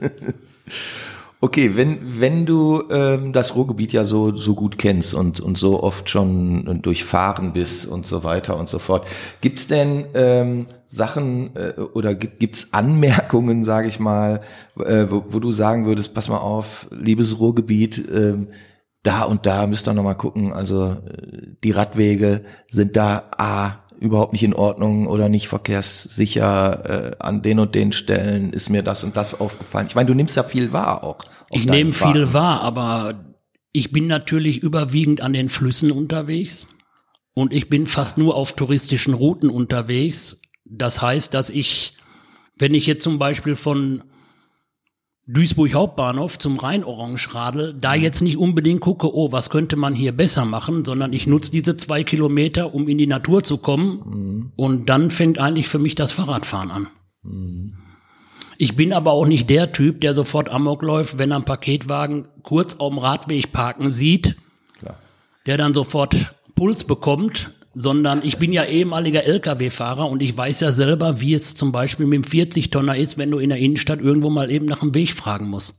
Okay, 1.38 1.76
wenn, 1.76 2.20
wenn 2.20 2.46
du 2.46 2.84
ähm, 2.90 3.34
das 3.34 3.54
Ruhrgebiet 3.54 3.92
ja 3.92 4.04
so, 4.04 4.34
so 4.34 4.54
gut 4.54 4.78
kennst 4.78 5.12
und, 5.12 5.38
und 5.38 5.58
so 5.58 5.82
oft 5.82 6.08
schon 6.08 6.80
durchfahren 6.80 7.52
bist 7.52 7.86
und 7.86 8.06
so 8.06 8.24
weiter 8.24 8.56
und 8.56 8.70
so 8.70 8.78
fort, 8.78 9.06
gibt's 9.42 9.66
denn 9.66 10.06
ähm, 10.14 10.66
Sachen 10.86 11.54
äh, 11.54 11.78
oder 11.78 12.14
gibt, 12.14 12.40
gibt's 12.40 12.72
Anmerkungen, 12.72 13.64
sage 13.64 13.88
ich 13.88 14.00
mal, 14.00 14.40
äh, 14.78 15.06
wo, 15.10 15.24
wo 15.28 15.38
du 15.38 15.52
sagen 15.52 15.84
würdest, 15.84 16.14
pass 16.14 16.30
mal 16.30 16.38
auf, 16.38 16.88
liebes 16.90 17.38
Ruhrgebiet, 17.38 17.98
äh, 18.08 18.46
da 19.02 19.22
und 19.22 19.44
da 19.44 19.66
müsst 19.66 19.86
ihr 19.88 19.92
noch 19.92 20.02
mal 20.02 20.14
gucken, 20.14 20.54
also 20.54 20.92
äh, 20.92 20.96
die 21.62 21.70
Radwege 21.70 22.44
sind 22.68 22.96
da 22.96 23.24
A, 23.36 23.85
überhaupt 23.98 24.32
nicht 24.32 24.42
in 24.42 24.54
Ordnung 24.54 25.06
oder 25.06 25.28
nicht 25.28 25.48
verkehrssicher 25.48 27.12
äh, 27.12 27.16
an 27.18 27.42
den 27.42 27.58
und 27.58 27.74
den 27.74 27.92
Stellen 27.92 28.50
ist 28.52 28.70
mir 28.70 28.82
das 28.82 29.04
und 29.04 29.16
das 29.16 29.40
aufgefallen. 29.40 29.86
Ich 29.88 29.94
meine, 29.94 30.06
du 30.06 30.14
nimmst 30.14 30.36
ja 30.36 30.42
viel 30.42 30.72
wahr 30.72 31.04
auch. 31.04 31.18
Ich 31.50 31.66
nehme 31.66 31.92
viel 31.92 32.32
wahr, 32.32 32.60
aber 32.60 33.24
ich 33.72 33.92
bin 33.92 34.06
natürlich 34.06 34.62
überwiegend 34.62 35.20
an 35.20 35.32
den 35.32 35.48
Flüssen 35.48 35.90
unterwegs 35.90 36.66
und 37.34 37.52
ich 37.52 37.68
bin 37.68 37.86
fast 37.86 38.18
nur 38.18 38.34
auf 38.34 38.52
touristischen 38.52 39.14
Routen 39.14 39.50
unterwegs. 39.50 40.40
Das 40.64 41.02
heißt, 41.02 41.34
dass 41.34 41.50
ich, 41.50 41.94
wenn 42.58 42.74
ich 42.74 42.86
jetzt 42.86 43.02
zum 43.02 43.18
Beispiel 43.18 43.56
von 43.56 44.02
Duisburg 45.28 45.74
Hauptbahnhof 45.74 46.38
zum 46.38 46.56
Rhein-Orange-Radl 46.58 47.74
da 47.80 47.96
mhm. 47.96 48.02
jetzt 48.02 48.20
nicht 48.20 48.36
unbedingt 48.36 48.80
gucke, 48.80 49.12
oh, 49.12 49.32
was 49.32 49.50
könnte 49.50 49.76
man 49.76 49.94
hier 49.94 50.12
besser 50.12 50.44
machen, 50.44 50.84
sondern 50.84 51.12
ich 51.12 51.26
nutze 51.26 51.50
diese 51.50 51.76
zwei 51.76 52.04
Kilometer, 52.04 52.74
um 52.74 52.88
in 52.88 52.96
die 52.96 53.08
Natur 53.08 53.42
zu 53.42 53.58
kommen. 53.58 54.02
Mhm. 54.04 54.52
Und 54.54 54.88
dann 54.88 55.10
fängt 55.10 55.38
eigentlich 55.38 55.68
für 55.68 55.80
mich 55.80 55.96
das 55.96 56.12
Fahrradfahren 56.12 56.70
an. 56.70 56.86
Mhm. 57.22 57.74
Ich 58.58 58.76
bin 58.76 58.92
aber 58.92 59.12
auch 59.12 59.26
nicht 59.26 59.50
der 59.50 59.72
Typ, 59.72 60.00
der 60.00 60.14
sofort 60.14 60.48
Amok 60.48 60.82
läuft, 60.82 61.18
wenn 61.18 61.32
er 61.32 61.36
einen 61.36 61.44
Paketwagen 61.44 62.28
kurz 62.42 62.76
auf 62.76 62.90
dem 62.90 62.98
Radweg 62.98 63.52
parken 63.52 63.92
sieht, 63.92 64.36
Klar. 64.78 64.96
der 65.46 65.58
dann 65.58 65.74
sofort 65.74 66.34
Puls 66.54 66.84
bekommt 66.84 67.52
sondern 67.78 68.22
ich 68.24 68.38
bin 68.38 68.54
ja 68.54 68.64
ehemaliger 68.64 69.24
Lkw-Fahrer 69.24 70.08
und 70.08 70.22
ich 70.22 70.34
weiß 70.34 70.60
ja 70.60 70.72
selber, 70.72 71.20
wie 71.20 71.34
es 71.34 71.54
zum 71.54 71.72
Beispiel 71.72 72.06
mit 72.06 72.16
dem 72.16 72.24
40-Tonner 72.24 72.96
ist, 72.96 73.18
wenn 73.18 73.30
du 73.30 73.38
in 73.38 73.50
der 73.50 73.58
Innenstadt 73.58 74.00
irgendwo 74.00 74.30
mal 74.30 74.50
eben 74.50 74.64
nach 74.64 74.80
dem 74.80 74.94
Weg 74.94 75.12
fragen 75.12 75.50
musst. 75.50 75.74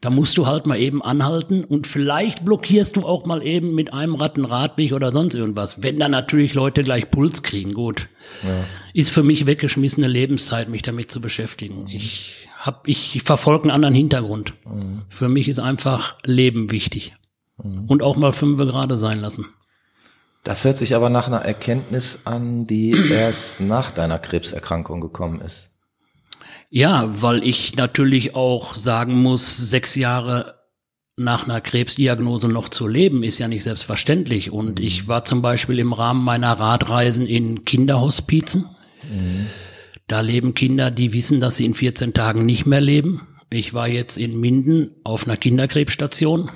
Da 0.00 0.10
musst 0.10 0.38
du 0.38 0.46
halt 0.46 0.66
mal 0.66 0.78
eben 0.78 1.02
anhalten 1.02 1.64
und 1.64 1.88
vielleicht 1.88 2.44
blockierst 2.44 2.94
du 2.94 3.04
auch 3.04 3.26
mal 3.26 3.44
eben 3.44 3.74
mit 3.74 3.92
einem 3.92 4.14
Rad 4.14 4.36
einen 4.36 4.44
Radweg 4.44 4.92
oder 4.92 5.10
sonst 5.10 5.34
irgendwas. 5.34 5.82
Wenn 5.82 5.98
dann 5.98 6.12
natürlich 6.12 6.54
Leute 6.54 6.84
gleich 6.84 7.10
Puls 7.10 7.42
kriegen, 7.42 7.74
gut. 7.74 8.06
Ja. 8.44 8.64
Ist 8.94 9.10
für 9.10 9.24
mich 9.24 9.46
weggeschmissene 9.46 10.06
Lebenszeit, 10.06 10.68
mich 10.68 10.82
damit 10.82 11.10
zu 11.10 11.20
beschäftigen. 11.20 11.82
Mhm. 11.82 11.88
Ich 11.88 12.46
hab, 12.56 12.86
ich 12.86 13.22
verfolge 13.24 13.64
einen 13.64 13.72
anderen 13.72 13.94
Hintergrund. 13.94 14.54
Mhm. 14.64 15.02
Für 15.08 15.28
mich 15.28 15.48
ist 15.48 15.58
einfach 15.58 16.16
Leben 16.24 16.70
wichtig. 16.70 17.12
Mhm. 17.60 17.86
Und 17.86 18.02
auch 18.02 18.16
mal 18.16 18.32
fünf 18.32 18.56
gerade 18.58 18.96
sein 18.96 19.20
lassen. 19.20 19.46
Das 20.44 20.64
hört 20.64 20.78
sich 20.78 20.94
aber 20.94 21.10
nach 21.10 21.26
einer 21.26 21.42
Erkenntnis 21.42 22.22
an, 22.24 22.66
die 22.66 22.90
erst 23.10 23.60
nach 23.60 23.90
deiner 23.90 24.18
Krebserkrankung 24.18 25.00
gekommen 25.00 25.40
ist. 25.40 25.70
Ja, 26.70 27.08
weil 27.20 27.42
ich 27.44 27.76
natürlich 27.76 28.34
auch 28.34 28.74
sagen 28.74 29.20
muss, 29.20 29.56
sechs 29.56 29.96
Jahre 29.96 30.60
nach 31.16 31.44
einer 31.44 31.60
Krebsdiagnose 31.60 32.48
noch 32.48 32.68
zu 32.68 32.86
leben, 32.86 33.22
ist 33.22 33.38
ja 33.38 33.48
nicht 33.48 33.64
selbstverständlich. 33.64 34.50
Und 34.50 34.78
mhm. 34.78 34.84
ich 34.84 35.06
war 35.06 35.24
zum 35.24 35.42
Beispiel 35.42 35.78
im 35.78 35.92
Rahmen 35.92 36.24
meiner 36.24 36.52
Radreisen 36.52 37.26
in 37.26 37.64
Kinderhospizen. 37.64 38.66
Mhm. 39.10 39.46
Da 40.06 40.22
leben 40.22 40.54
Kinder, 40.54 40.90
die 40.90 41.12
wissen, 41.12 41.40
dass 41.40 41.56
sie 41.56 41.66
in 41.66 41.74
14 41.74 42.14
Tagen 42.14 42.46
nicht 42.46 42.66
mehr 42.66 42.80
leben. 42.80 43.28
Ich 43.50 43.74
war 43.74 43.88
jetzt 43.88 44.16
in 44.16 44.40
Minden 44.40 44.92
auf 45.04 45.26
einer 45.26 45.36
Kinderkrebsstation. 45.36 46.50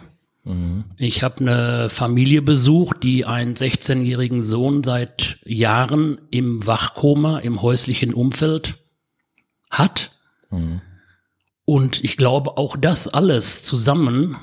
Mhm. 0.45 0.85
Ich 0.99 1.23
habe 1.23 1.41
eine 1.41 1.89
Familie 1.91 2.43
besucht, 2.43 3.03
die 3.03 3.25
einen 3.25 3.55
16-jährigen 3.55 4.43
Sohn 4.43 4.85
seit 4.85 5.39
Jahren 5.45 6.21
im 6.31 6.67
Wachkoma, 6.67 7.39
im 7.39 7.63
häuslichen 7.63 8.15
Umfeld 8.15 8.77
hat. 9.71 10.13
Mhm. 10.51 10.81
Und 11.65 12.05
ich 12.05 12.17
glaube, 12.17 12.59
auch 12.59 12.77
das 12.77 13.09
alles 13.09 13.63
zusammen 13.65 14.37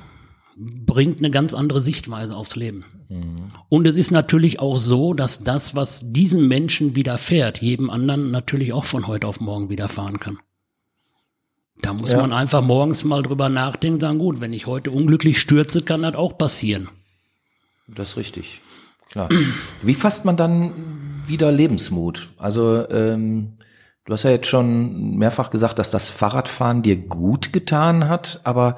bringt 0.57 1.19
eine 1.19 1.31
ganz 1.31 1.53
andere 1.53 1.81
Sichtweise 1.81 2.35
aufs 2.35 2.55
Leben. 2.55 2.85
Mhm. 3.09 3.51
Und 3.69 3.87
es 3.87 3.95
ist 3.95 4.11
natürlich 4.11 4.59
auch 4.59 4.77
so, 4.77 5.13
dass 5.13 5.43
das, 5.43 5.75
was 5.75 6.11
diesen 6.11 6.47
Menschen 6.47 6.95
widerfährt, 6.95 7.61
jedem 7.61 7.89
anderen 7.89 8.31
natürlich 8.31 8.73
auch 8.73 8.85
von 8.85 9.07
heute 9.07 9.27
auf 9.27 9.39
morgen 9.39 9.69
widerfahren 9.69 10.19
kann. 10.19 10.39
Da 11.81 11.93
muss 11.93 12.11
ja. 12.11 12.21
man 12.21 12.31
einfach 12.31 12.61
morgens 12.61 13.03
mal 13.03 13.23
drüber 13.23 13.49
nachdenken, 13.49 13.99
sagen, 13.99 14.19
gut, 14.19 14.39
wenn 14.39 14.53
ich 14.53 14.67
heute 14.67 14.91
unglücklich 14.91 15.39
stürze, 15.39 15.81
kann 15.81 16.03
das 16.03 16.15
auch 16.15 16.37
passieren. 16.37 16.89
Das 17.87 18.09
ist 18.09 18.17
richtig, 18.17 18.61
klar. 19.09 19.29
Wie 19.81 19.93
fasst 19.93 20.25
man 20.25 20.37
dann 20.37 20.73
wieder 21.25 21.51
Lebensmut? 21.51 22.29
Also 22.37 22.87
ähm, 22.89 23.53
du 24.05 24.13
hast 24.13 24.23
ja 24.23 24.31
jetzt 24.31 24.47
schon 24.47 25.17
mehrfach 25.17 25.49
gesagt, 25.49 25.79
dass 25.79 25.91
das 25.91 26.09
Fahrradfahren 26.09 26.81
dir 26.81 26.95
gut 26.95 27.51
getan 27.51 28.07
hat, 28.07 28.41
aber 28.43 28.77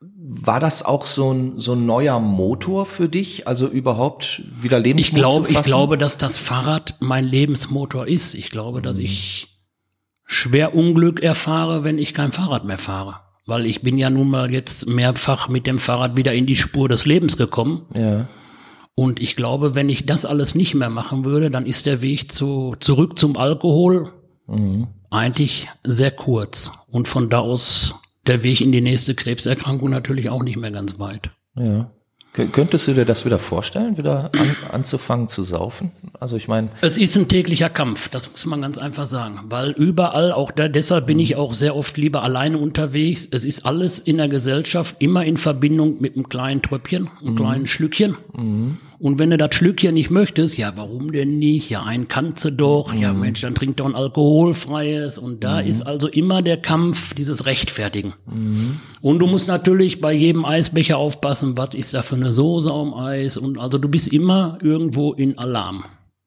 war 0.00 0.60
das 0.60 0.84
auch 0.84 1.06
so 1.06 1.32
ein, 1.32 1.58
so 1.58 1.72
ein 1.72 1.86
neuer 1.86 2.20
Motor 2.20 2.86
für 2.86 3.08
dich? 3.08 3.48
Also 3.48 3.66
überhaupt 3.66 4.42
wieder 4.60 4.78
Lebensmut 4.78 5.08
ich 5.08 5.14
glaube, 5.14 5.46
zu 5.46 5.52
fassen? 5.52 5.68
Ich 5.68 5.72
glaube, 5.72 5.98
dass 5.98 6.18
das 6.18 6.38
Fahrrad 6.38 6.96
mein 7.00 7.24
Lebensmotor 7.24 8.06
ist. 8.06 8.34
Ich 8.34 8.50
glaube, 8.50 8.82
dass 8.82 8.98
mhm. 8.98 9.04
ich 9.04 9.57
schwer 10.28 10.74
Unglück 10.74 11.20
erfahre, 11.20 11.82
wenn 11.82 11.98
ich 11.98 12.14
kein 12.14 12.32
Fahrrad 12.32 12.64
mehr 12.64 12.78
fahre. 12.78 13.16
Weil 13.46 13.64
ich 13.64 13.80
bin 13.80 13.96
ja 13.96 14.10
nun 14.10 14.28
mal 14.28 14.52
jetzt 14.52 14.86
mehrfach 14.86 15.48
mit 15.48 15.66
dem 15.66 15.78
Fahrrad 15.78 16.16
wieder 16.16 16.34
in 16.34 16.44
die 16.44 16.54
Spur 16.54 16.88
des 16.88 17.06
Lebens 17.06 17.38
gekommen. 17.38 17.86
Ja. 17.94 18.28
Und 18.94 19.20
ich 19.20 19.36
glaube, 19.36 19.74
wenn 19.74 19.88
ich 19.88 20.04
das 20.04 20.26
alles 20.26 20.54
nicht 20.54 20.74
mehr 20.74 20.90
machen 20.90 21.24
würde, 21.24 21.50
dann 21.50 21.64
ist 21.64 21.86
der 21.86 22.02
Weg 22.02 22.30
zu, 22.30 22.76
zurück 22.78 23.18
zum 23.18 23.38
Alkohol 23.38 24.12
mhm. 24.46 24.88
eigentlich 25.08 25.66
sehr 25.82 26.10
kurz. 26.10 26.72
Und 26.88 27.08
von 27.08 27.30
da 27.30 27.38
aus 27.38 27.94
der 28.26 28.42
Weg 28.42 28.60
in 28.60 28.70
die 28.70 28.82
nächste 28.82 29.14
Krebserkrankung 29.14 29.88
natürlich 29.88 30.28
auch 30.28 30.42
nicht 30.42 30.58
mehr 30.58 30.70
ganz 30.70 30.98
weit. 30.98 31.30
Ja. 31.56 31.90
Könntest 32.32 32.86
du 32.86 32.92
dir 32.92 33.04
das 33.04 33.24
wieder 33.24 33.38
vorstellen, 33.38 33.96
wieder 33.96 34.30
an, 34.38 34.56
anzufangen 34.70 35.28
zu 35.28 35.42
saufen? 35.42 35.90
Also 36.20 36.36
ich 36.36 36.46
meine. 36.46 36.68
Es 36.82 36.96
ist 36.96 37.16
ein 37.16 37.26
täglicher 37.26 37.68
Kampf, 37.68 38.08
das 38.08 38.30
muss 38.30 38.46
man 38.46 38.62
ganz 38.62 38.78
einfach 38.78 39.06
sagen. 39.06 39.46
Weil 39.48 39.70
überall, 39.72 40.30
auch 40.30 40.52
da, 40.52 40.68
deshalb 40.68 41.06
bin 41.06 41.18
ich 41.18 41.36
auch 41.36 41.52
sehr 41.52 41.74
oft 41.74 41.96
lieber 41.96 42.22
alleine 42.22 42.58
unterwegs. 42.58 43.26
Es 43.30 43.44
ist 43.44 43.66
alles 43.66 43.98
in 43.98 44.18
der 44.18 44.28
Gesellschaft 44.28 44.96
immer 45.00 45.24
in 45.24 45.36
Verbindung 45.36 45.96
mit 46.00 46.14
einem 46.14 46.28
kleinen 46.28 46.62
Tröpfchen, 46.62 47.10
einem 47.20 47.32
mhm. 47.32 47.36
kleinen 47.36 47.66
Schlückchen. 47.66 48.16
Mhm. 48.36 48.78
Und 49.00 49.20
wenn 49.20 49.30
du 49.30 49.36
das 49.36 49.54
Schlückchen 49.54 49.94
nicht 49.94 50.10
möchtest, 50.10 50.58
ja, 50.58 50.72
warum 50.74 51.12
denn 51.12 51.38
nicht? 51.38 51.70
Ja, 51.70 51.84
ein 51.84 52.08
kannst 52.08 52.44
du 52.44 52.50
doch. 52.50 52.92
Mhm. 52.92 53.00
Ja, 53.00 53.12
Mensch, 53.12 53.40
dann 53.42 53.54
trink 53.54 53.76
doch 53.76 53.86
ein 53.86 53.94
alkoholfreies. 53.94 55.18
Und 55.18 55.44
da 55.44 55.62
mhm. 55.62 55.68
ist 55.68 55.82
also 55.82 56.08
immer 56.08 56.42
der 56.42 56.56
Kampf, 56.56 57.14
dieses 57.14 57.46
Rechtfertigen. 57.46 58.14
Mhm. 58.26 58.80
Und 59.00 59.20
du 59.20 59.26
musst 59.26 59.46
natürlich 59.46 60.00
bei 60.00 60.12
jedem 60.12 60.44
Eisbecher 60.44 60.98
aufpassen, 60.98 61.56
was 61.56 61.74
ist 61.74 61.94
da 61.94 62.02
für 62.02 62.16
eine 62.16 62.32
Soße 62.32 62.72
am 62.72 62.92
Eis? 62.92 63.36
Und 63.36 63.58
also 63.58 63.78
du 63.78 63.88
bist 63.88 64.12
immer 64.12 64.58
irgendwo 64.62 65.12
in 65.12 65.38
Alarm. 65.38 65.84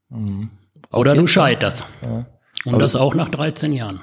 Mhm. 0.09 0.49
Oder 0.93 1.15
du 1.15 1.27
scheiterst. 1.27 1.83
Ja. 2.01 2.25
Und 2.63 2.79
das 2.79 2.95
auch 2.95 3.15
nach 3.15 3.29
13 3.29 3.73
Jahren. 3.73 4.01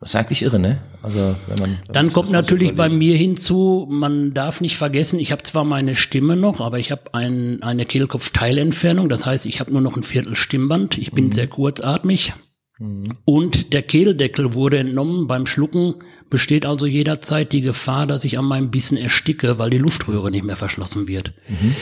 Das 0.00 0.10
ist 0.10 0.16
eigentlich 0.16 0.42
irre, 0.42 0.58
ne? 0.58 0.78
Also 1.02 1.36
wenn 1.46 1.58
man 1.58 1.78
wenn 1.86 1.94
dann 1.94 2.12
kommt 2.12 2.30
natürlich 2.30 2.74
bei 2.74 2.90
mir 2.90 3.16
hinzu, 3.16 3.86
man 3.88 4.34
darf 4.34 4.60
nicht 4.60 4.76
vergessen, 4.76 5.18
ich 5.18 5.32
habe 5.32 5.42
zwar 5.42 5.64
meine 5.64 5.96
Stimme 5.96 6.36
noch, 6.36 6.60
aber 6.60 6.78
ich 6.78 6.90
habe 6.90 7.14
ein, 7.14 7.62
eine 7.62 7.86
Kehlkopfteilentfernung, 7.86 9.08
das 9.08 9.24
heißt, 9.24 9.46
ich 9.46 9.58
habe 9.58 9.72
nur 9.72 9.80
noch 9.80 9.96
ein 9.96 10.02
Viertel 10.02 10.36
Stimmband, 10.36 10.98
ich 10.98 11.12
bin 11.12 11.26
mhm. 11.26 11.32
sehr 11.32 11.46
kurzatmig. 11.46 12.34
Mhm. 12.78 13.12
Und 13.24 13.72
der 13.72 13.82
Kehldeckel 13.82 14.52
wurde 14.52 14.78
entnommen. 14.78 15.26
Beim 15.26 15.46
Schlucken 15.46 15.94
besteht 16.28 16.66
also 16.66 16.84
jederzeit 16.84 17.52
die 17.52 17.62
Gefahr, 17.62 18.06
dass 18.06 18.24
ich 18.24 18.38
an 18.38 18.44
meinem 18.44 18.70
Bissen 18.70 18.98
ersticke, 18.98 19.58
weil 19.58 19.70
die 19.70 19.78
Luftröhre 19.78 20.30
nicht 20.30 20.44
mehr 20.44 20.56
verschlossen 20.56 21.08
wird. 21.08 21.32
Mhm. 21.48 21.74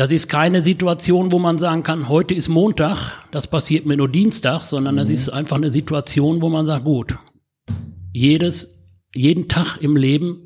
Das 0.00 0.10
ist 0.10 0.28
keine 0.28 0.62
Situation, 0.62 1.30
wo 1.30 1.38
man 1.38 1.58
sagen 1.58 1.82
kann, 1.82 2.08
heute 2.08 2.32
ist 2.32 2.48
Montag, 2.48 3.22
das 3.32 3.48
passiert 3.48 3.84
mir 3.84 3.98
nur 3.98 4.08
Dienstag, 4.08 4.62
sondern 4.62 4.96
das 4.96 5.10
ist 5.10 5.28
einfach 5.28 5.56
eine 5.56 5.68
Situation, 5.68 6.40
wo 6.40 6.48
man 6.48 6.64
sagt, 6.64 6.86
gut, 6.86 7.18
jedes, 8.10 8.80
jeden 9.14 9.48
Tag 9.48 9.76
im 9.76 9.98
Leben 9.98 10.38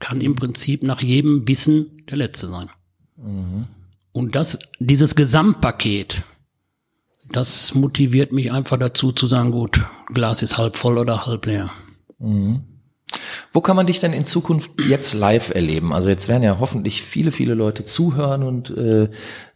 kann 0.00 0.20
im 0.20 0.34
Prinzip 0.34 0.82
nach 0.82 1.02
jedem 1.02 1.44
Bissen 1.44 2.04
der 2.10 2.16
letzte 2.16 2.48
sein. 2.48 2.68
Und 4.10 4.34
das, 4.34 4.58
dieses 4.80 5.14
Gesamtpaket, 5.14 6.24
das 7.30 7.74
motiviert 7.74 8.32
mich 8.32 8.50
einfach 8.50 8.76
dazu 8.76 9.12
zu 9.12 9.28
sagen, 9.28 9.52
gut, 9.52 9.82
Glas 10.12 10.42
ist 10.42 10.58
halb 10.58 10.74
voll 10.74 10.98
oder 10.98 11.26
halb 11.26 11.46
leer. 11.46 11.70
Wo 13.52 13.60
kann 13.60 13.76
man 13.76 13.86
dich 13.86 14.00
denn 14.00 14.12
in 14.12 14.24
Zukunft 14.24 14.70
jetzt 14.88 15.14
live 15.14 15.54
erleben? 15.54 15.92
Also 15.92 16.08
jetzt 16.08 16.28
werden 16.28 16.42
ja 16.42 16.58
hoffentlich 16.58 17.02
viele, 17.02 17.30
viele 17.30 17.54
Leute 17.54 17.84
zuhören 17.84 18.42
und 18.42 18.70
äh, 18.70 19.04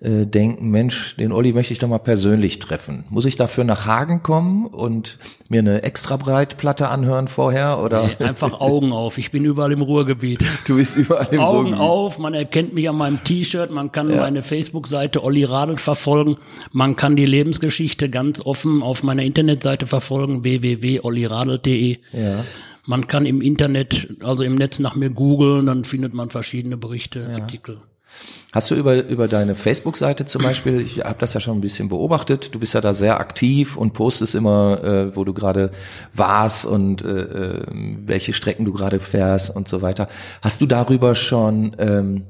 äh, 0.00 0.24
denken, 0.26 0.70
Mensch, 0.70 1.16
den 1.16 1.32
Olli 1.32 1.52
möchte 1.52 1.72
ich 1.72 1.80
doch 1.80 1.88
mal 1.88 1.98
persönlich 1.98 2.60
treffen. 2.60 3.04
Muss 3.10 3.24
ich 3.24 3.34
dafür 3.36 3.64
nach 3.64 3.86
Hagen 3.86 4.22
kommen 4.22 4.66
und 4.66 5.18
mir 5.48 5.58
eine 5.58 5.82
extra 5.82 6.16
Breitplatte 6.16 6.88
anhören 6.88 7.28
vorher? 7.28 7.80
Oder 7.82 8.06
Nee, 8.18 8.24
einfach 8.24 8.60
Augen 8.60 8.92
auf. 8.92 9.18
Ich 9.18 9.32
bin 9.32 9.44
überall 9.44 9.72
im 9.72 9.82
Ruhrgebiet. 9.82 10.44
du 10.66 10.76
bist 10.76 10.96
überall 10.96 11.28
im 11.32 11.40
Augen 11.40 11.56
Ruhrgebiet. 11.58 11.80
auf, 11.80 12.18
man 12.18 12.34
erkennt 12.34 12.72
mich 12.72 12.88
an 12.88 12.96
meinem 12.96 13.22
T-Shirt, 13.24 13.70
man 13.72 13.90
kann 13.90 14.08
meine 14.08 14.42
Facebook-Seite 14.42 15.22
Olli 15.24 15.44
Radelt 15.44 15.80
verfolgen, 15.80 16.36
man 16.72 16.96
kann 16.96 17.16
die 17.16 17.26
Lebensgeschichte 17.26 18.08
ganz 18.08 18.40
offen 18.46 18.82
auf 18.82 19.02
meiner 19.02 19.24
Internetseite 19.24 19.86
verfolgen, 19.86 20.44
www.olliradelt.de. 20.44 21.98
Ja. 22.12 22.44
Man 22.86 23.06
kann 23.06 23.26
im 23.26 23.40
Internet, 23.40 24.08
also 24.20 24.42
im 24.42 24.54
Netz 24.54 24.78
nach 24.78 24.94
mir 24.94 25.10
googeln, 25.10 25.66
dann 25.66 25.84
findet 25.84 26.14
man 26.14 26.30
verschiedene 26.30 26.76
Berichte, 26.76 27.28
Artikel. 27.28 27.78
Hast 28.52 28.70
du 28.70 28.74
über, 28.74 29.04
über 29.04 29.28
deine 29.28 29.54
Facebook-Seite 29.54 30.24
zum 30.24 30.42
Beispiel, 30.42 30.80
ich 30.80 31.04
habe 31.04 31.18
das 31.20 31.34
ja 31.34 31.40
schon 31.40 31.58
ein 31.58 31.60
bisschen 31.60 31.88
beobachtet, 31.88 32.52
du 32.52 32.58
bist 32.58 32.74
ja 32.74 32.80
da 32.80 32.94
sehr 32.94 33.20
aktiv 33.20 33.76
und 33.76 33.92
postest 33.92 34.34
immer, 34.34 34.82
äh, 34.82 35.16
wo 35.16 35.22
du 35.22 35.32
gerade 35.32 35.70
warst 36.12 36.66
und 36.66 37.02
äh, 37.02 37.20
äh, 37.20 37.66
welche 38.06 38.32
Strecken 38.32 38.64
du 38.64 38.72
gerade 38.72 38.98
fährst 38.98 39.54
und 39.54 39.68
so 39.68 39.82
weiter. 39.82 40.08
Hast 40.42 40.60
du 40.60 40.66
darüber 40.66 41.14
schon, 41.14 41.76
ähm, 41.78 42.24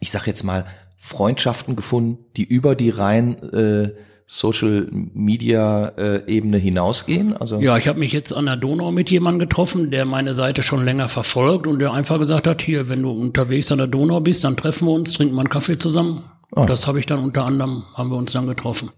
ich 0.00 0.10
sag 0.10 0.26
jetzt 0.26 0.42
mal, 0.42 0.64
Freundschaften 0.98 1.76
gefunden, 1.76 2.18
die 2.36 2.44
über 2.44 2.74
die 2.74 2.90
rein 2.90 3.40
äh, 3.52 3.92
Social 4.32 4.86
Media 4.92 5.88
äh, 5.98 6.22
Ebene 6.32 6.56
hinausgehen? 6.56 7.36
Also 7.36 7.58
Ja, 7.58 7.76
ich 7.76 7.88
habe 7.88 7.98
mich 7.98 8.12
jetzt 8.12 8.32
an 8.32 8.46
der 8.46 8.54
Donau 8.54 8.92
mit 8.92 9.10
jemandem 9.10 9.40
getroffen, 9.40 9.90
der 9.90 10.04
meine 10.04 10.34
Seite 10.34 10.62
schon 10.62 10.84
länger 10.84 11.08
verfolgt 11.08 11.66
und 11.66 11.80
der 11.80 11.92
einfach 11.92 12.20
gesagt 12.20 12.46
hat, 12.46 12.62
hier, 12.62 12.88
wenn 12.88 13.02
du 13.02 13.10
unterwegs 13.10 13.72
an 13.72 13.78
der 13.78 13.88
Donau 13.88 14.20
bist, 14.20 14.44
dann 14.44 14.56
treffen 14.56 14.86
wir 14.86 14.92
uns, 14.92 15.14
trinken 15.14 15.34
mal 15.34 15.40
einen 15.40 15.48
Kaffee 15.48 15.78
zusammen. 15.78 16.30
Oh. 16.52 16.64
Das 16.64 16.86
habe 16.86 17.00
ich 17.00 17.06
dann 17.06 17.18
unter 17.18 17.44
anderem, 17.44 17.82
haben 17.94 18.08
wir 18.10 18.16
uns 18.16 18.30
dann 18.30 18.46
getroffen. 18.46 18.90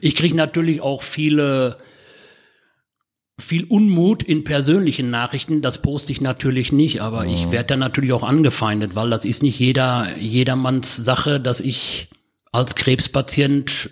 Ich 0.00 0.14
kriege 0.14 0.36
natürlich 0.36 0.82
auch 0.82 1.00
viele, 1.00 1.78
viel 3.38 3.64
Unmut 3.64 4.22
in 4.22 4.44
persönlichen 4.44 5.08
Nachrichten. 5.08 5.62
Das 5.62 5.80
poste 5.80 6.12
ich 6.12 6.20
natürlich 6.20 6.70
nicht, 6.70 7.00
aber 7.00 7.24
ich 7.24 7.50
werde 7.50 7.68
dann 7.68 7.78
natürlich 7.78 8.12
auch 8.12 8.24
angefeindet, 8.24 8.94
weil 8.94 9.08
das 9.08 9.24
ist 9.24 9.42
nicht 9.42 9.58
jeder, 9.58 10.18
jedermanns 10.18 10.96
Sache, 10.96 11.40
dass 11.40 11.60
ich 11.60 12.10
als 12.52 12.74
Krebspatient 12.74 13.90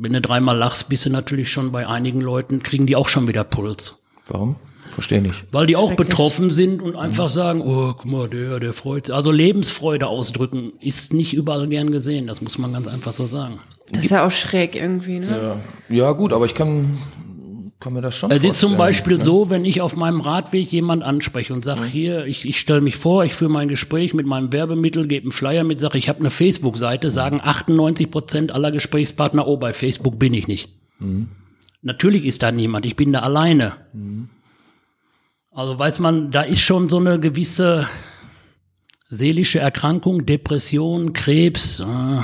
wenn 0.00 0.12
du 0.12 0.20
dreimal 0.20 0.56
lachst, 0.56 0.88
bist 0.88 1.06
du 1.06 1.10
natürlich 1.10 1.50
schon 1.50 1.72
bei 1.72 1.86
einigen 1.86 2.20
Leuten, 2.20 2.62
kriegen 2.62 2.86
die 2.86 2.96
auch 2.96 3.08
schon 3.08 3.28
wieder 3.28 3.44
Puls. 3.44 3.98
warum? 4.26 4.56
Verstehe 4.90 5.20
nicht. 5.20 5.44
Weil 5.52 5.66
die 5.66 5.76
auch 5.76 5.94
betroffen 5.94 6.48
sind 6.48 6.80
und 6.80 6.96
einfach 6.96 7.28
sagen, 7.28 7.60
oh, 7.60 7.92
guck 7.92 8.06
mal, 8.06 8.28
der, 8.28 8.58
der 8.58 8.72
freut 8.72 9.06
sich. 9.06 9.14
Also 9.14 9.30
Lebensfreude 9.30 10.06
ausdrücken 10.06 10.72
ist 10.80 11.12
nicht 11.12 11.34
überall 11.34 11.68
gern 11.68 11.90
gesehen, 11.90 12.26
das 12.26 12.40
muss 12.40 12.56
man 12.56 12.72
ganz 12.72 12.88
einfach 12.88 13.12
so 13.12 13.26
sagen. 13.26 13.60
Das 13.92 14.04
ist 14.04 14.10
ja 14.10 14.26
auch 14.26 14.30
schräg 14.30 14.76
irgendwie, 14.76 15.20
ne? 15.20 15.56
Ja 15.88 16.12
gut, 16.12 16.32
aber 16.32 16.46
ich 16.46 16.54
kann, 16.54 16.98
kann 17.80 17.92
mir 17.92 18.00
das 18.00 18.16
schon 18.16 18.30
Es 18.30 18.44
ist 18.44 18.60
zum. 18.60 18.76
Beispiel 18.76 19.20
so, 19.20 19.50
wenn 19.50 19.64
ich 19.64 19.80
auf 19.80 19.96
meinem 19.96 20.20
Radweg 20.20 20.70
jemand 20.72 21.02
anspreche 21.02 21.52
und 21.52 21.64
sage, 21.64 21.84
hier, 21.84 22.26
ich, 22.26 22.44
ich 22.44 22.58
stelle 22.58 22.80
mich 22.80 22.96
vor, 22.96 23.24
ich 23.24 23.34
führe 23.34 23.50
mein 23.50 23.68
Gespräch 23.68 24.14
mit 24.14 24.26
meinem 24.26 24.52
Werbemittel, 24.52 25.06
gebe 25.06 25.24
einen 25.24 25.32
Flyer 25.32 25.64
mit, 25.64 25.78
sage, 25.78 25.98
ich 25.98 26.08
habe 26.08 26.20
eine 26.20 26.30
Facebook-Seite, 26.30 27.10
sagen 27.10 27.40
98 27.42 28.10
Prozent 28.10 28.52
aller 28.52 28.70
Gesprächspartner, 28.72 29.46
oh, 29.46 29.56
bei 29.56 29.72
Facebook 29.72 30.18
bin 30.18 30.34
ich 30.34 30.48
nicht. 30.48 30.70
Natürlich 31.82 32.24
ist 32.24 32.42
da 32.42 32.50
niemand, 32.52 32.86
ich 32.86 32.96
bin 32.96 33.12
da 33.12 33.20
alleine. 33.20 33.76
Also 35.50 35.78
weiß 35.78 35.98
man, 36.00 36.30
da 36.30 36.42
ist 36.42 36.60
schon 36.60 36.88
so 36.88 36.98
eine 36.98 37.18
gewisse 37.20 37.88
seelische 39.08 39.60
Erkrankung, 39.60 40.26
Depression, 40.26 41.12
Krebs. 41.12 41.80
Äh, 41.80 42.22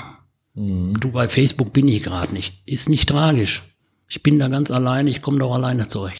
Du, 0.56 1.10
bei 1.10 1.28
Facebook 1.28 1.72
bin 1.72 1.88
ich 1.88 2.04
gerade 2.04 2.32
nicht. 2.32 2.62
Ist 2.64 2.88
nicht 2.88 3.08
tragisch. 3.08 3.62
Ich 4.08 4.22
bin 4.22 4.38
da 4.38 4.48
ganz 4.48 4.70
alleine, 4.70 5.10
ich 5.10 5.22
komme 5.22 5.38
doch 5.38 5.54
alleine 5.54 5.88
zurecht. 5.88 6.18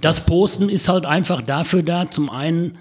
Das 0.00 0.26
Posten 0.26 0.68
ist 0.68 0.88
halt 0.88 1.06
einfach 1.06 1.42
dafür 1.42 1.82
da, 1.82 2.10
zum 2.10 2.28
einen 2.30 2.78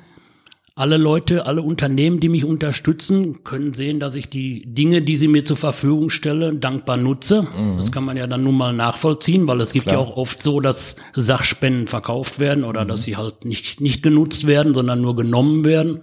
alle 0.77 0.97
Leute, 0.97 1.47
alle 1.47 1.63
Unternehmen, 1.63 2.19
die 2.19 2.29
mich 2.29 2.45
unterstützen, 2.45 3.43
können 3.43 3.73
sehen, 3.73 3.99
dass 3.99 4.13
ich 4.13 4.29
die 4.29 4.63
Dinge, 4.63 5.01
die 5.01 5.15
sie 5.15 5.27
mir 5.27 5.43
zur 5.43 5.57
Verfügung 5.57 6.11
stelle, 6.11 6.53
dankbar 6.53 6.97
nutze. 6.97 7.47
Das 7.77 7.91
kann 7.91 8.05
man 8.05 8.15
ja 8.15 8.27
dann 8.27 8.43
nun 8.43 8.55
mal 8.55 8.73
nachvollziehen, 8.73 9.47
weil 9.47 9.59
es 9.59 9.73
gibt 9.73 9.87
Klar. 9.87 9.95
ja 9.95 10.01
auch 10.01 10.15
oft 10.17 10.41
so, 10.41 10.59
dass 10.59 10.95
Sachspenden 11.15 11.87
verkauft 11.87 12.37
werden 12.37 12.63
oder 12.63 12.85
dass 12.85 13.01
sie 13.01 13.17
halt 13.17 13.43
nicht, 13.43 13.81
nicht 13.81 14.03
genutzt 14.03 14.45
werden, 14.45 14.75
sondern 14.75 15.01
nur 15.01 15.15
genommen 15.15 15.65
werden. 15.65 16.01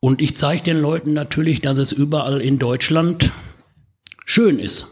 Und 0.00 0.20
ich 0.20 0.36
zeige 0.36 0.64
den 0.64 0.80
Leuten 0.80 1.12
natürlich, 1.12 1.60
dass 1.60 1.78
es 1.78 1.92
überall 1.92 2.40
in 2.40 2.58
Deutschland 2.58 3.30
schön 4.24 4.58
ist. 4.58 4.88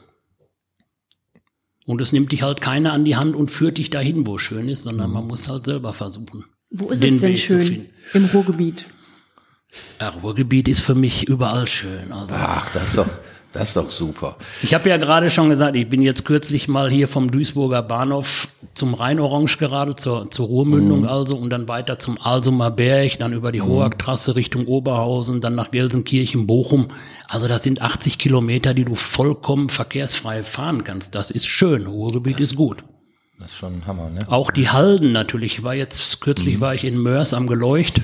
Und 1.88 2.02
es 2.02 2.12
nimmt 2.12 2.32
dich 2.32 2.42
halt 2.42 2.60
keiner 2.60 2.92
an 2.92 3.06
die 3.06 3.16
Hand 3.16 3.34
und 3.34 3.50
führt 3.50 3.78
dich 3.78 3.88
dahin, 3.88 4.26
wo 4.26 4.36
es 4.36 4.42
schön 4.42 4.68
ist, 4.68 4.82
sondern 4.82 5.10
man 5.10 5.26
muss 5.26 5.48
halt 5.48 5.64
selber 5.64 5.94
versuchen. 5.94 6.44
Wo 6.68 6.90
ist 6.90 7.02
den 7.02 7.14
es 7.14 7.20
denn 7.22 7.30
Weg 7.30 7.38
zu 7.38 7.46
schön? 7.46 7.62
finden. 7.62 7.86
Im 8.12 8.24
Ruhrgebiet. 8.26 8.84
Ja, 9.98 10.10
Ruhrgebiet 10.10 10.68
ist 10.68 10.80
für 10.82 10.94
mich 10.94 11.26
überall 11.28 11.66
schön. 11.66 12.12
Also 12.12 12.34
Ach, 12.34 12.70
das 12.72 12.90
ist 12.90 12.98
doch, 12.98 13.08
das 13.52 13.68
ist 13.68 13.76
doch 13.76 13.90
super. 13.90 14.36
ich 14.62 14.74
habe 14.74 14.88
ja 14.88 14.98
gerade 14.98 15.30
schon 15.30 15.48
gesagt, 15.48 15.74
ich 15.74 15.88
bin 15.88 16.02
jetzt 16.02 16.24
kürzlich 16.24 16.68
mal 16.68 16.90
hier 16.90 17.08
vom 17.08 17.30
Duisburger 17.30 17.82
Bahnhof 17.82 18.48
zum 18.74 18.94
Rhein-Orange 18.94 19.58
gerade, 19.58 19.96
zur, 19.96 20.30
zur 20.30 20.46
Ruhrmündung 20.46 21.06
also, 21.06 21.36
und 21.36 21.50
dann 21.50 21.66
weiter 21.66 21.98
zum 21.98 22.20
Alsumer 22.20 22.70
Berg, 22.70 23.18
dann 23.18 23.32
über 23.32 23.50
die 23.50 23.62
Hoag-Trasse 23.62 24.36
Richtung 24.36 24.66
Oberhausen, 24.66 25.40
dann 25.40 25.54
nach 25.54 25.70
Gelsenkirchen, 25.70 26.46
Bochum. 26.46 26.88
Also 27.26 27.48
das 27.48 27.62
sind 27.62 27.80
80 27.80 28.18
Kilometer, 28.18 28.74
die 28.74 28.84
du 28.84 28.94
vollkommen 28.94 29.70
verkehrsfrei 29.70 30.42
fahren 30.42 30.84
kannst. 30.84 31.14
Das 31.14 31.30
ist 31.30 31.46
schön. 31.46 31.86
Ruhrgebiet 31.86 32.40
ist 32.40 32.56
gut. 32.56 32.84
Das 33.38 33.52
ist 33.52 33.56
schon 33.56 33.74
ein 33.74 33.86
Hammer, 33.86 34.10
ne? 34.10 34.26
Auch 34.28 34.50
die 34.50 34.68
Halden 34.68 35.12
natürlich. 35.12 35.58
Ich 35.58 35.64
war 35.64 35.74
jetzt, 35.74 36.20
kürzlich 36.20 36.60
war 36.60 36.74
ich 36.74 36.84
in 36.84 36.98
Mörs 36.98 37.32
am 37.32 37.46
Geleucht. 37.46 38.00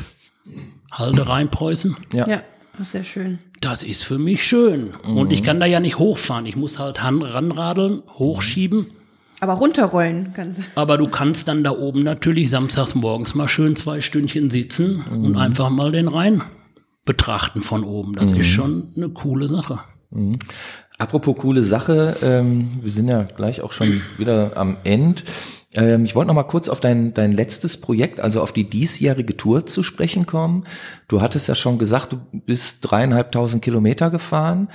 Halde 0.90 1.28
Rheinpreußen. 1.28 1.96
Ja. 2.12 2.28
Ja, 2.28 2.36
das 2.36 2.44
sehr 2.82 3.04
schön. 3.04 3.38
Das 3.60 3.82
ist 3.82 4.04
für 4.04 4.18
mich 4.18 4.44
schön. 4.44 4.94
Und 5.06 5.32
ich 5.32 5.42
kann 5.42 5.60
da 5.60 5.66
ja 5.66 5.80
nicht 5.80 5.98
hochfahren. 5.98 6.46
Ich 6.46 6.56
muss 6.56 6.78
halt 6.78 7.02
ranradeln, 7.02 8.02
hochschieben. 8.14 8.86
Aber 9.40 9.54
runterrollen 9.54 10.32
kannst 10.34 10.60
du. 10.60 10.62
Aber 10.74 10.96
du 10.96 11.06
kannst 11.06 11.48
dann 11.48 11.64
da 11.64 11.70
oben 11.70 12.02
natürlich 12.02 12.50
samstags 12.50 12.94
morgens 12.94 13.34
mal 13.34 13.48
schön 13.48 13.76
zwei 13.76 14.00
Stündchen 14.00 14.50
sitzen 14.50 15.04
und 15.10 15.36
einfach 15.36 15.70
mal 15.70 15.92
den 15.92 16.08
Rhein 16.08 16.42
betrachten 17.04 17.60
von 17.60 17.84
oben. 17.84 18.14
Das 18.14 18.32
ist 18.32 18.46
schon 18.46 18.92
eine 18.96 19.10
coole 19.10 19.48
Sache. 19.48 19.80
Apropos 20.98 21.36
coole 21.36 21.62
Sache, 21.64 22.16
ähm, 22.22 22.70
wir 22.80 22.90
sind 22.90 23.08
ja 23.08 23.22
gleich 23.22 23.62
auch 23.62 23.72
schon 23.72 24.02
wieder 24.16 24.56
am 24.56 24.76
End. 24.84 25.24
Ähm, 25.74 26.04
ich 26.04 26.14
wollte 26.14 26.28
noch 26.28 26.34
mal 26.34 26.44
kurz 26.44 26.68
auf 26.68 26.78
dein, 26.78 27.12
dein 27.14 27.32
letztes 27.32 27.80
Projekt, 27.80 28.20
also 28.20 28.40
auf 28.40 28.52
die 28.52 28.70
diesjährige 28.70 29.36
Tour 29.36 29.66
zu 29.66 29.82
sprechen 29.82 30.24
kommen. 30.24 30.62
Du 31.08 31.20
hattest 31.20 31.48
ja 31.48 31.56
schon 31.56 31.78
gesagt, 31.78 32.12
du 32.12 32.20
bist 32.32 32.78
dreieinhalbtausend 32.82 33.60
Kilometer 33.62 34.10
gefahren. 34.10 34.68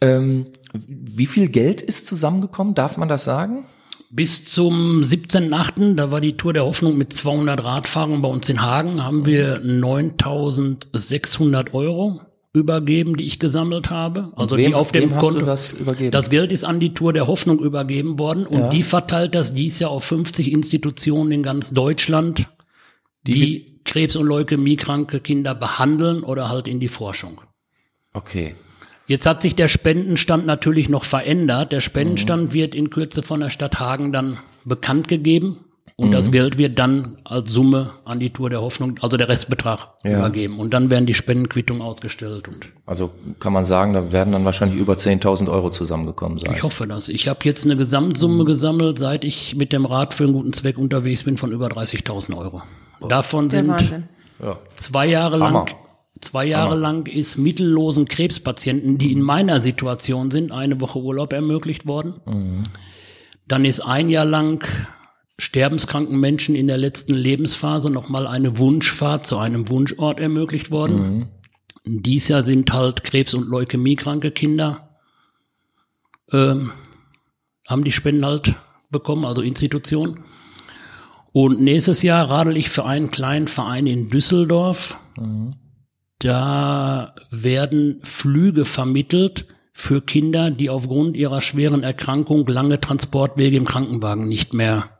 Ähm, 0.00 0.46
wie 0.72 1.26
viel 1.26 1.48
Geld 1.48 1.82
ist 1.82 2.06
zusammengekommen? 2.06 2.74
Darf 2.74 2.96
man 2.96 3.10
das 3.10 3.24
sagen? 3.24 3.66
Bis 4.08 4.46
zum 4.46 5.02
17.8., 5.02 5.94
da 5.94 6.10
war 6.10 6.22
die 6.22 6.38
Tour 6.38 6.54
der 6.54 6.64
Hoffnung 6.64 6.96
mit 6.96 7.12
200 7.12 7.62
Radfahrern 7.62 8.22
bei 8.22 8.28
uns 8.28 8.48
in 8.48 8.62
Hagen, 8.62 9.04
haben 9.04 9.26
wir 9.26 9.62
9.600 9.62 11.74
Euro 11.74 12.22
übergeben, 12.52 13.16
die 13.16 13.24
ich 13.24 13.38
gesammelt 13.38 13.90
habe. 13.90 14.32
Also 14.36 14.56
wem- 14.56 14.70
die 14.70 14.74
auf 14.74 14.90
dem 14.92 15.02
wem 15.10 15.14
hast 15.14 15.24
du 15.30 15.32
Konto. 15.34 15.46
das 15.46 15.72
übergeben? 15.72 16.10
Das 16.10 16.30
Geld 16.30 16.50
ist 16.50 16.64
an 16.64 16.80
die 16.80 16.94
Tour 16.94 17.12
der 17.12 17.26
Hoffnung 17.28 17.60
übergeben 17.60 18.18
worden 18.18 18.46
und 18.46 18.58
Ja. 18.58 18.68
die 18.70 18.82
verteilt 18.82 19.34
das 19.34 19.54
dies 19.54 19.78
Jahr 19.78 19.90
auf 19.90 20.04
50 20.04 20.50
Institutionen 20.50 21.30
in 21.32 21.42
ganz 21.42 21.70
Deutschland, 21.70 22.48
die, 23.26 23.80
Krebs- 23.84 24.16
und 24.16 24.26
Leukämiekranke 24.26 25.20
Kinder 25.20 25.54
behandeln 25.54 26.22
oder 26.22 26.48
halt 26.48 26.68
in 26.68 26.80
die 26.80 26.88
Forschung. 26.88 27.40
Okay. 28.12 28.54
Jetzt 29.06 29.26
hat 29.26 29.42
sich 29.42 29.56
der 29.56 29.68
Spendenstand 29.68 30.46
natürlich 30.46 30.88
noch 30.88 31.04
verändert. 31.04 31.72
Der 31.72 31.80
Spendenstand 31.80 32.52
wird 32.52 32.74
in 32.74 32.90
Kürze 32.90 33.22
von 33.22 33.40
der 33.40 33.50
Stadt 33.50 33.80
Hagen 33.80 34.12
dann 34.12 34.38
bekannt 34.64 35.08
gegeben. 35.08 35.64
Und 36.00 36.08
Mhm. 36.08 36.12
das 36.12 36.30
Geld 36.32 36.56
wird 36.56 36.78
dann 36.78 37.18
als 37.24 37.50
Summe 37.50 37.90
an 38.06 38.20
die 38.20 38.30
Tour 38.30 38.48
der 38.48 38.62
Hoffnung, 38.62 38.98
also 39.02 39.18
der 39.18 39.28
Restbetrag 39.28 39.88
Ja. 40.02 40.20
übergeben. 40.20 40.58
Und 40.58 40.72
dann 40.72 40.88
werden 40.88 41.04
die 41.04 41.12
Spendenquittungen 41.12 41.82
ausgestellt. 41.82 42.48
Und 42.48 42.68
Also 42.86 43.10
kann 43.38 43.52
man 43.52 43.66
sagen, 43.66 43.92
da 43.92 44.10
werden 44.10 44.32
dann 44.32 44.46
wahrscheinlich 44.46 44.80
über 44.80 44.96
10.000 44.96 45.50
Euro 45.50 45.68
zusammengekommen 45.70 46.38
sein. 46.38 46.54
ich 46.56 46.62
hoffe 46.62 46.86
das. 46.86 47.10
Ich 47.10 47.28
habe 47.28 47.40
jetzt 47.44 47.66
eine 47.66 47.76
Gesamtsumme 47.76 48.46
gesammelt, 48.46 48.98
seit 48.98 49.24
ich 49.26 49.54
mit 49.56 49.74
dem 49.74 49.84
Rad 49.84 50.14
für 50.14 50.24
einen 50.24 50.32
guten 50.32 50.54
Zweck 50.54 50.78
unterwegs 50.78 51.24
bin, 51.24 51.36
von 51.36 51.52
über 51.52 51.68
30.000 51.68 52.34
Euro. 52.38 52.62
Davon 53.06 53.50
Der 53.50 53.60
sind 53.60 53.68
Wahnsinn. 53.70 54.04
Zwei 54.76 55.06
Jahre 55.06 55.38
Hammer. 55.38 55.50
lang, 55.66 55.68
zwei 56.22 56.46
Jahre 56.46 56.76
lang 56.76 57.06
ist 57.08 57.36
mittellosen 57.36 58.06
Krebspatienten, 58.08 58.96
die 58.96 59.12
in 59.12 59.20
meiner 59.20 59.60
Situation 59.60 60.30
sind, 60.30 60.50
eine 60.50 60.80
Woche 60.80 60.98
Urlaub 60.98 61.34
ermöglicht 61.34 61.86
worden. 61.86 62.14
Dann 63.48 63.66
ist 63.66 63.80
ein 63.80 64.08
Jahr 64.08 64.24
lang 64.24 64.64
sterbenskranken 65.40 66.20
Menschen 66.20 66.54
in 66.54 66.66
der 66.66 66.76
letzten 66.76 67.14
Lebensphase 67.14 67.90
nochmal 67.90 68.26
eine 68.26 68.58
Wunschfahrt 68.58 69.26
zu 69.26 69.38
einem 69.38 69.68
Wunschort 69.68 70.20
ermöglicht 70.20 70.70
worden. 70.70 71.28
Dies 71.84 72.28
Jahr 72.28 72.42
sind 72.42 72.72
halt 72.72 73.04
Krebs- 73.04 73.34
und 73.34 73.48
Leukämiekranke 73.48 74.30
Kinder, 74.30 74.90
ähm, 76.30 76.72
haben 77.66 77.84
die 77.84 77.92
Spenden 77.92 78.24
halt 78.24 78.54
bekommen, 78.90 79.24
also 79.24 79.40
Institutionen. 79.40 80.24
Und 81.32 81.60
nächstes 81.60 82.02
Jahr 82.02 82.28
radel 82.28 82.56
ich 82.56 82.68
für 82.68 82.84
einen 82.84 83.10
kleinen 83.10 83.48
Verein 83.48 83.86
in 83.86 84.10
Düsseldorf. 84.10 84.98
Da 86.18 87.14
werden 87.30 88.00
Flüge 88.02 88.66
vermittelt 88.66 89.46
für 89.72 90.02
Kinder, 90.02 90.50
die 90.50 90.68
aufgrund 90.68 91.16
ihrer 91.16 91.40
schweren 91.40 91.82
Erkrankung 91.82 92.46
lange 92.46 92.80
Transportwege 92.80 93.56
im 93.56 93.64
Krankenwagen 93.64 94.28
nicht 94.28 94.52
mehr, 94.52 94.99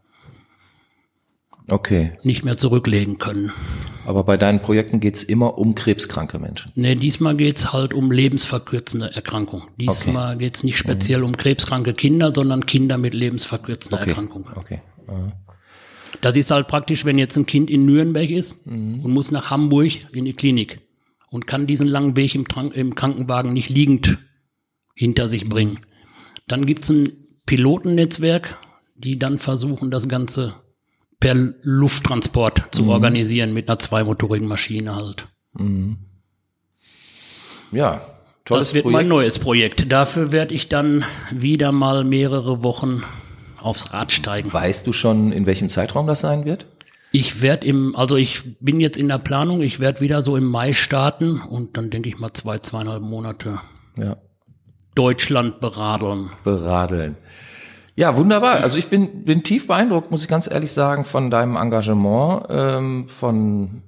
Okay. 1.70 2.12
nicht 2.22 2.44
mehr 2.44 2.56
zurücklegen 2.56 3.18
können. 3.18 3.52
Aber 4.04 4.24
bei 4.24 4.36
deinen 4.36 4.60
Projekten 4.60 4.98
geht's 4.98 5.22
immer 5.22 5.58
um 5.58 5.74
krebskranke 5.74 6.38
Menschen. 6.38 6.72
Nee, 6.74 6.94
diesmal 6.96 7.36
geht's 7.36 7.72
halt 7.72 7.94
um 7.94 8.10
lebensverkürzende 8.10 9.14
Erkrankung. 9.14 9.64
Diesmal 9.78 10.36
geht's 10.38 10.64
nicht 10.64 10.78
speziell 10.78 11.22
um 11.22 11.36
krebskranke 11.36 11.94
Kinder, 11.94 12.32
sondern 12.34 12.66
Kinder 12.66 12.98
mit 12.98 13.14
lebensverkürzender 13.14 13.98
Okay. 14.00 14.10
Erkrankung. 14.10 14.46
Okay. 14.56 14.80
Das 16.22 16.36
ist 16.36 16.50
halt 16.50 16.66
praktisch, 16.66 17.04
wenn 17.04 17.18
jetzt 17.18 17.36
ein 17.36 17.46
Kind 17.46 17.70
in 17.70 17.86
Nürnberg 17.86 18.30
ist 18.30 18.66
und 18.66 19.02
muss 19.02 19.30
nach 19.30 19.50
Hamburg 19.50 19.92
in 20.12 20.24
die 20.24 20.34
Klinik 20.34 20.80
und 21.30 21.46
kann 21.46 21.66
diesen 21.66 21.86
langen 21.86 22.16
Weg 22.16 22.34
im, 22.34 22.46
Tran- 22.48 22.72
im 22.72 22.94
Krankenwagen 22.94 23.52
nicht 23.52 23.68
liegend 23.68 24.18
hinter 24.94 25.28
sich 25.28 25.48
bringen. 25.48 25.80
Dann 26.48 26.66
gibt's 26.66 26.88
ein 26.88 27.12
Pilotennetzwerk, 27.46 28.58
die 28.96 29.18
dann 29.18 29.38
versuchen, 29.38 29.90
das 29.90 30.08
Ganze 30.08 30.54
per 31.20 31.34
Lufttransport 31.62 32.64
zu 32.74 32.88
organisieren 32.88 33.52
mit 33.52 33.68
einer 33.68 33.78
zweimotorigen 33.78 34.48
Maschine 34.48 34.96
halt. 34.96 35.28
Ja, 37.72 38.00
tolles 38.44 38.68
das 38.68 38.74
wird 38.74 38.84
Projekt. 38.84 38.96
mein 38.96 39.08
neues 39.08 39.38
Projekt. 39.38 39.92
Dafür 39.92 40.32
werde 40.32 40.54
ich 40.54 40.68
dann 40.68 41.04
wieder 41.30 41.72
mal 41.72 42.04
mehrere 42.04 42.62
Wochen 42.62 43.02
aufs 43.60 43.92
Rad 43.92 44.12
steigen. 44.12 44.52
Weißt 44.52 44.86
du 44.86 44.92
schon, 44.92 45.32
in 45.32 45.46
welchem 45.46 45.68
Zeitraum 45.68 46.06
das 46.06 46.20
sein 46.20 46.44
wird? 46.46 46.66
Ich 47.12 47.42
werde 47.42 47.66
im, 47.66 47.96
also 47.96 48.16
ich 48.16 48.56
bin 48.60 48.80
jetzt 48.80 48.96
in 48.96 49.08
der 49.08 49.18
Planung, 49.18 49.60
ich 49.62 49.80
werde 49.80 50.00
wieder 50.00 50.22
so 50.24 50.36
im 50.36 50.44
Mai 50.44 50.72
starten 50.72 51.40
und 51.40 51.76
dann 51.76 51.90
denke 51.90 52.08
ich 52.08 52.18
mal 52.18 52.32
zwei, 52.32 52.58
zweieinhalb 52.60 53.02
Monate 53.02 53.60
Ja. 53.96 54.16
Deutschland 54.94 55.60
beradeln. 55.60 56.30
Beradeln. 56.44 57.16
Ja, 58.00 58.16
wunderbar. 58.16 58.62
Also 58.62 58.78
ich 58.78 58.88
bin, 58.88 59.26
bin 59.26 59.42
tief 59.42 59.66
beeindruckt, 59.66 60.10
muss 60.10 60.22
ich 60.22 60.28
ganz 60.30 60.50
ehrlich 60.50 60.72
sagen, 60.72 61.04
von 61.04 61.30
deinem 61.30 61.56
Engagement, 61.56 62.46
ähm, 62.48 63.08
von 63.10 63.82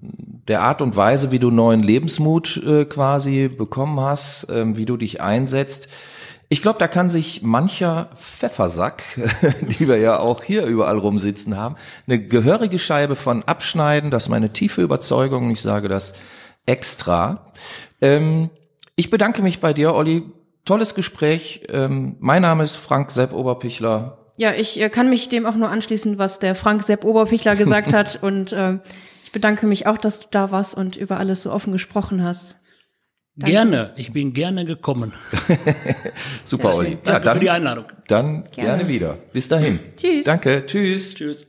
der 0.48 0.61
Art 0.61 0.83
und 0.83 0.96
Weise, 0.96 1.31
wie 1.31 1.38
du 1.38 1.51
neuen 1.51 1.83
Lebensmut 1.83 2.62
äh, 2.62 2.85
quasi 2.85 3.48
bekommen 3.48 3.98
hast, 4.01 4.48
ähm, 4.51 4.77
wie 4.77 4.85
du 4.85 4.98
dich 4.98 5.22
einsetzt. 5.22 5.88
Ich 6.51 6.61
glaube, 6.61 6.79
da 6.79 6.88
kann 6.88 7.09
sich 7.09 7.40
mancher 7.40 8.11
Pfeffersack, 8.14 9.03
die 9.62 9.88
wir 9.88 9.96
ja 9.96 10.18
auch 10.18 10.42
hier 10.42 10.66
überall 10.66 10.98
rumsitzen 10.98 11.57
haben, 11.57 11.77
eine 12.07 12.18
gehörige 12.22 12.79
Scheibe 12.79 13.16
von 13.16 13.42
abschneiden. 13.44 14.11
Das 14.11 14.25
ist 14.25 14.29
meine 14.29 14.53
tiefe 14.53 14.83
Überzeugung. 14.83 15.51
Ich 15.53 15.62
sage 15.62 15.88
das 15.88 16.12
extra. 16.66 17.46
Ähm, 18.03 18.51
ich 18.94 19.09
bedanke 19.09 19.40
mich 19.40 19.61
bei 19.61 19.72
dir, 19.72 19.94
Olli. 19.94 20.25
Tolles 20.64 20.94
Gespräch. 20.94 21.64
Ähm, 21.68 22.16
mein 22.20 22.42
Name 22.42 22.62
ist 22.62 22.77
Frank 22.77 23.11
Sepp 23.11 23.33
Oberpichler. 23.33 24.18
Ja, 24.37 24.55
ich 24.55 24.81
äh, 24.81 24.88
kann 24.88 25.11
mich 25.11 25.29
dem 25.29 25.44
auch 25.46 25.57
nur 25.57 25.68
anschließen, 25.68 26.18
was 26.18 26.38
der 26.38 26.55
Frank 26.55 26.83
Sepp 26.83 27.05
Oberpichler 27.05 27.57
gesagt 27.57 27.92
hat. 27.92 28.18
Und 28.22 28.53
ähm, 28.57 28.81
ich 29.25 29.33
bedanke 29.33 29.66
mich 29.66 29.87
auch, 29.87 29.98
dass 29.98 30.20
du 30.20 30.27
da 30.31 30.51
warst 30.51 30.77
und 30.77 30.96
über 30.96 31.16
alles 31.16 31.42
so 31.42 31.51
offen 31.53 31.72
gesprochen 31.72 32.22
hast. 32.22 32.57
Gerne, 33.37 33.94
ich 33.96 34.12
bin 34.12 34.35
gerne 34.35 34.66
gekommen. 34.66 35.14
Super, 36.44 36.68
Sehr 36.68 36.79
Olli. 36.79 36.90
schön. 36.90 36.98
Ja, 37.07 37.12
Danke 37.18 37.31
für 37.31 37.38
die 37.40 37.46
dann, 37.46 37.57
Einladung. 37.57 37.85
dann 38.09 38.44
gerne. 38.51 38.51
Gerne. 38.53 38.88
wieder. 38.88 39.14
Bis 39.33 39.48
dahin. 39.48 39.81
Tschüss. 39.96 40.27
Danke. 40.27 40.66
Tschüss. 40.66 41.14
Tschüss. 41.14 41.46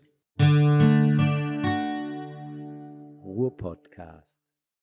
Ruhr-Podcast. 3.25 4.22